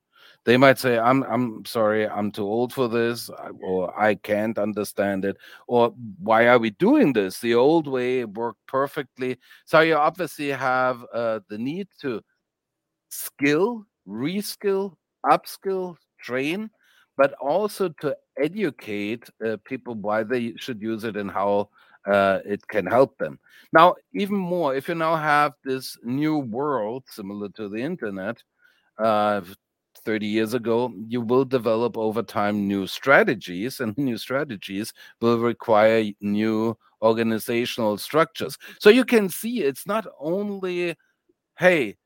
They 0.44 0.58
might 0.58 0.78
say 0.78 0.98
i'm 0.98 1.22
i'm 1.22 1.64
sorry 1.64 2.06
i'm 2.06 2.30
too 2.30 2.44
old 2.44 2.74
for 2.74 2.86
this 2.86 3.30
or 3.62 3.98
i 3.98 4.14
can't 4.14 4.58
understand 4.58 5.24
it 5.24 5.38
or 5.68 5.94
why 6.18 6.48
are 6.48 6.58
we 6.58 6.68
doing 6.68 7.14
this? 7.14 7.40
The 7.40 7.54
old 7.54 7.88
way 7.88 8.26
worked 8.26 8.66
perfectly. 8.66 9.38
So 9.64 9.80
you 9.80 9.94
obviously 9.94 10.48
have 10.50 11.02
uh, 11.14 11.40
the 11.48 11.56
need 11.56 11.88
to 12.02 12.20
skill 13.08 13.86
reskill 14.06 14.96
upskill 15.24 15.96
train 16.20 16.68
but 17.20 17.34
also 17.34 17.90
to 18.00 18.16
educate 18.40 19.28
uh, 19.46 19.58
people 19.66 19.94
why 19.94 20.22
they 20.22 20.54
should 20.56 20.80
use 20.80 21.04
it 21.04 21.16
and 21.18 21.30
how 21.30 21.68
uh, 22.06 22.38
it 22.46 22.66
can 22.68 22.86
help 22.86 23.18
them. 23.18 23.38
Now, 23.74 23.96
even 24.14 24.36
more, 24.36 24.74
if 24.74 24.88
you 24.88 24.94
now 24.94 25.16
have 25.16 25.52
this 25.62 25.98
new 26.02 26.38
world 26.38 27.04
similar 27.08 27.50
to 27.50 27.68
the 27.68 27.76
internet, 27.76 28.42
uh, 28.98 29.42
30 30.06 30.26
years 30.26 30.54
ago, 30.54 30.94
you 31.08 31.20
will 31.20 31.44
develop 31.44 31.98
over 31.98 32.22
time 32.22 32.66
new 32.66 32.86
strategies, 32.86 33.80
and 33.80 33.98
new 33.98 34.16
strategies 34.16 34.94
will 35.20 35.38
require 35.38 36.04
new 36.22 36.74
organizational 37.02 37.98
structures. 37.98 38.56
So 38.78 38.88
you 38.88 39.04
can 39.04 39.28
see 39.28 39.62
it's 39.62 39.86
not 39.86 40.06
only, 40.18 40.96
hey, 41.58 41.96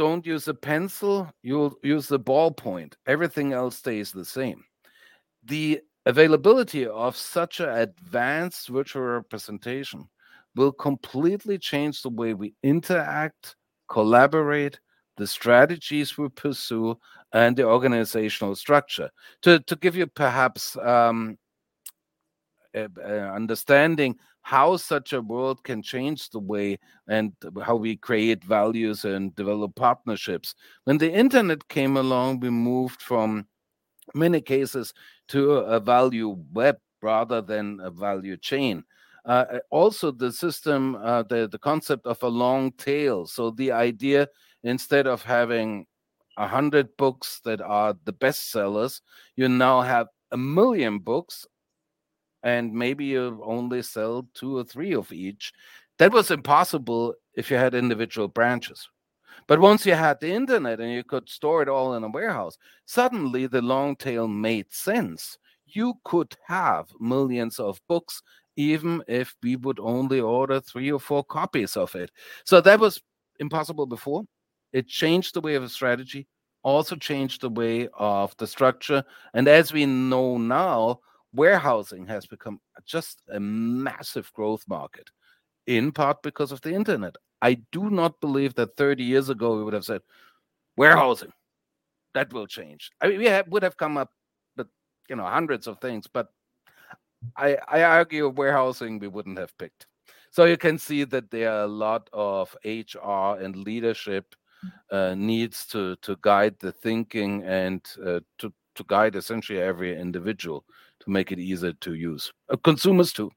don't 0.00 0.24
use 0.24 0.48
a 0.48 0.54
pencil, 0.54 1.30
you'll 1.42 1.74
use 1.82 2.08
the 2.08 2.18
ballpoint. 2.18 2.94
Everything 3.06 3.52
else 3.52 3.76
stays 3.76 4.10
the 4.10 4.24
same. 4.24 4.64
The 5.44 5.82
availability 6.06 6.86
of 6.86 7.14
such 7.14 7.60
an 7.60 7.68
advanced 7.68 8.70
virtual 8.70 9.02
representation 9.02 10.08
will 10.56 10.72
completely 10.72 11.58
change 11.58 12.00
the 12.00 12.08
way 12.08 12.32
we 12.32 12.54
interact, 12.62 13.56
collaborate, 13.90 14.80
the 15.18 15.26
strategies 15.26 16.16
we 16.16 16.30
pursue, 16.30 16.98
and 17.34 17.54
the 17.54 17.64
organizational 17.64 18.56
structure. 18.56 19.10
To, 19.42 19.60
to 19.60 19.76
give 19.76 19.96
you 19.96 20.06
perhaps 20.06 20.78
um, 20.78 21.36
understanding 22.74 24.16
how 24.42 24.76
such 24.76 25.12
a 25.12 25.20
world 25.20 25.62
can 25.64 25.82
change 25.82 26.30
the 26.30 26.38
way 26.38 26.78
and 27.08 27.32
how 27.62 27.76
we 27.76 27.96
create 27.96 28.42
values 28.44 29.04
and 29.04 29.34
develop 29.36 29.74
partnerships. 29.74 30.54
When 30.84 30.98
the 30.98 31.12
internet 31.12 31.68
came 31.68 31.96
along, 31.96 32.40
we 32.40 32.50
moved 32.50 33.02
from 33.02 33.46
many 34.14 34.40
cases 34.40 34.94
to 35.28 35.52
a 35.52 35.78
value 35.80 36.36
web 36.52 36.78
rather 37.02 37.40
than 37.40 37.80
a 37.82 37.90
value 37.90 38.36
chain. 38.36 38.84
Uh, 39.24 39.58
also, 39.70 40.10
the 40.10 40.32
system, 40.32 40.96
uh, 40.96 41.22
the, 41.24 41.46
the 41.46 41.58
concept 41.58 42.06
of 42.06 42.22
a 42.22 42.28
long 42.28 42.72
tail. 42.72 43.26
So, 43.26 43.50
the 43.50 43.70
idea 43.70 44.28
instead 44.64 45.06
of 45.06 45.22
having 45.22 45.86
a 46.38 46.46
hundred 46.46 46.96
books 46.96 47.40
that 47.44 47.60
are 47.60 47.94
the 48.04 48.12
best 48.12 48.50
sellers, 48.50 49.02
you 49.36 49.48
now 49.48 49.82
have 49.82 50.06
a 50.32 50.36
million 50.36 50.98
books, 50.98 51.46
and 52.42 52.72
maybe 52.72 53.04
you 53.06 53.40
only 53.44 53.82
sell 53.82 54.26
two 54.34 54.58
or 54.58 54.64
three 54.64 54.94
of 54.94 55.12
each. 55.12 55.52
That 55.98 56.12
was 56.12 56.30
impossible 56.30 57.14
if 57.34 57.50
you 57.50 57.56
had 57.56 57.74
individual 57.74 58.28
branches. 58.28 58.88
But 59.46 59.60
once 59.60 59.84
you 59.84 59.94
had 59.94 60.20
the 60.20 60.30
internet 60.30 60.80
and 60.80 60.92
you 60.92 61.04
could 61.04 61.28
store 61.28 61.62
it 61.62 61.68
all 61.68 61.94
in 61.94 62.04
a 62.04 62.08
warehouse, 62.08 62.56
suddenly 62.86 63.46
the 63.46 63.62
long 63.62 63.96
tail 63.96 64.28
made 64.28 64.72
sense. 64.72 65.38
You 65.66 65.94
could 66.04 66.36
have 66.46 66.86
millions 67.00 67.58
of 67.58 67.80
books, 67.88 68.22
even 68.56 69.02
if 69.08 69.34
we 69.42 69.56
would 69.56 69.78
only 69.80 70.20
order 70.20 70.60
three 70.60 70.90
or 70.90 71.00
four 71.00 71.24
copies 71.24 71.76
of 71.76 71.94
it. 71.94 72.10
So 72.44 72.60
that 72.60 72.80
was 72.80 73.00
impossible 73.38 73.86
before. 73.86 74.24
It 74.72 74.88
changed 74.88 75.34
the 75.34 75.40
way 75.40 75.54
of 75.54 75.70
strategy, 75.70 76.28
also 76.62 76.96
changed 76.96 77.40
the 77.40 77.50
way 77.50 77.88
of 77.94 78.36
the 78.36 78.46
structure. 78.46 79.04
And 79.34 79.48
as 79.48 79.72
we 79.72 79.86
know 79.86 80.38
now, 80.38 81.00
warehousing 81.32 82.06
has 82.06 82.26
become 82.26 82.60
just 82.84 83.22
a 83.28 83.40
massive 83.40 84.32
growth 84.32 84.64
market, 84.68 85.10
in 85.66 85.92
part 85.92 86.22
because 86.22 86.52
of 86.52 86.60
the 86.62 86.72
internet. 86.72 87.16
I 87.42 87.54
do 87.72 87.90
not 87.90 88.20
believe 88.20 88.54
that 88.54 88.76
30 88.76 89.02
years 89.02 89.28
ago 89.28 89.56
we 89.56 89.64
would 89.64 89.74
have 89.74 89.84
said, 89.84 90.02
warehousing, 90.76 91.32
that 92.14 92.32
will 92.32 92.46
change. 92.46 92.90
I 93.00 93.08
mean, 93.08 93.18
we 93.18 93.26
have, 93.26 93.48
would 93.48 93.62
have 93.62 93.76
come 93.76 93.96
up 93.96 94.10
with, 94.56 94.68
you 95.08 95.16
know, 95.16 95.24
hundreds 95.24 95.66
of 95.66 95.80
things, 95.80 96.06
but 96.06 96.28
I, 97.36 97.56
I 97.68 97.82
argue 97.82 98.28
warehousing 98.28 98.98
we 98.98 99.08
wouldn't 99.08 99.38
have 99.38 99.56
picked. 99.58 99.86
So 100.30 100.44
you 100.44 100.56
can 100.56 100.78
see 100.78 101.04
that 101.04 101.30
there 101.30 101.52
are 101.52 101.64
a 101.64 101.68
lot 101.68 102.08
of 102.12 102.56
HR 102.64 103.40
and 103.40 103.56
leadership 103.56 104.34
uh, 104.90 105.14
needs 105.14 105.66
to 105.66 105.96
to 105.96 106.16
guide 106.20 106.54
the 106.60 106.70
thinking 106.70 107.42
and 107.44 107.80
uh, 108.04 108.20
to 108.38 108.52
to 108.74 108.84
guide 108.86 109.16
essentially 109.16 109.60
every 109.60 109.98
individual 109.98 110.64
to 111.00 111.10
make 111.10 111.32
it 111.32 111.38
easier 111.38 111.72
to 111.72 111.94
use. 111.94 112.32
Uh, 112.48 112.56
consumers 112.56 113.12
too. 113.12 113.30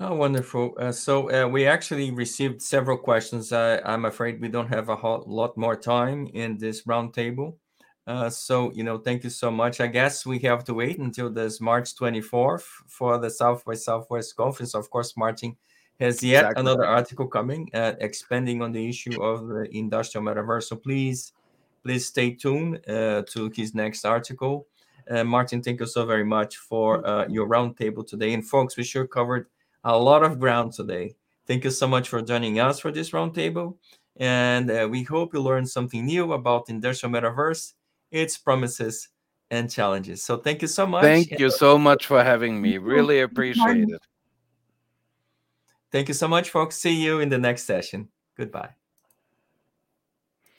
Oh, 0.00 0.14
wonderful. 0.14 0.76
Uh, 0.78 0.92
so 0.92 1.28
uh, 1.30 1.48
we 1.48 1.66
actually 1.66 2.12
received 2.12 2.62
several 2.62 2.96
questions. 2.96 3.52
I'm 3.52 4.04
afraid 4.04 4.40
we 4.40 4.48
don't 4.48 4.68
have 4.68 4.88
a 4.88 4.94
lot 4.94 5.56
more 5.56 5.74
time 5.74 6.28
in 6.34 6.56
this 6.56 6.84
roundtable. 6.84 7.56
Uh, 8.08 8.30
so, 8.30 8.72
you 8.72 8.82
know, 8.84 8.96
thank 8.96 9.22
you 9.22 9.28
so 9.28 9.50
much. 9.50 9.82
I 9.82 9.86
guess 9.86 10.24
we 10.24 10.38
have 10.38 10.64
to 10.64 10.72
wait 10.72 10.98
until 10.98 11.28
this 11.28 11.60
March 11.60 11.94
24th 11.94 12.62
for 12.86 13.18
the 13.18 13.28
South 13.28 13.62
by 13.66 13.74
Southwest 13.74 14.34
conference. 14.34 14.74
Of 14.74 14.88
course, 14.88 15.14
Martin 15.14 15.56
has 16.00 16.22
yet 16.22 16.44
exactly. 16.44 16.60
another 16.60 16.86
article 16.86 17.26
coming 17.26 17.68
uh, 17.74 17.92
expanding 18.00 18.62
on 18.62 18.72
the 18.72 18.88
issue 18.88 19.22
of 19.22 19.48
the 19.48 19.68
industrial 19.76 20.24
metaverse. 20.24 20.64
So 20.64 20.76
please, 20.76 21.32
please 21.84 22.06
stay 22.06 22.30
tuned 22.30 22.80
uh, 22.88 23.24
to 23.28 23.52
his 23.54 23.74
next 23.74 24.06
article. 24.06 24.66
Uh, 25.08 25.24
Martin, 25.24 25.62
thank 25.62 25.80
you 25.80 25.86
so 25.86 26.04
very 26.04 26.24
much 26.24 26.56
for 26.56 27.06
uh, 27.06 27.26
your 27.28 27.48
roundtable 27.48 28.06
today. 28.06 28.34
And 28.34 28.46
folks, 28.46 28.76
we 28.76 28.84
sure 28.84 29.06
covered 29.06 29.46
a 29.84 29.96
lot 29.98 30.22
of 30.22 30.38
ground 30.38 30.72
today. 30.72 31.14
Thank 31.46 31.64
you 31.64 31.70
so 31.70 31.88
much 31.88 32.08
for 32.08 32.20
joining 32.20 32.60
us 32.60 32.78
for 32.78 32.92
this 32.92 33.10
roundtable. 33.10 33.76
And 34.16 34.70
uh, 34.70 34.88
we 34.90 35.02
hope 35.02 35.32
you 35.32 35.40
learned 35.40 35.68
something 35.68 36.04
new 36.04 36.32
about 36.32 36.68
industrial 36.68 37.12
metaverse, 37.12 37.74
its 38.10 38.36
promises 38.36 39.08
and 39.50 39.70
challenges. 39.70 40.22
So 40.22 40.36
thank 40.36 40.60
you 40.60 40.68
so 40.68 40.86
much. 40.86 41.04
Thank 41.04 41.38
you 41.38 41.50
so 41.50 41.78
much 41.78 42.06
for 42.06 42.22
having 42.22 42.60
me. 42.60 42.78
Really 42.78 43.20
appreciate 43.20 43.88
it. 43.88 44.02
Thank 45.90 46.08
you 46.08 46.14
so 46.14 46.28
much, 46.28 46.50
folks. 46.50 46.76
See 46.76 47.02
you 47.02 47.20
in 47.20 47.30
the 47.30 47.38
next 47.38 47.64
session. 47.64 48.08
Goodbye. 48.36 48.74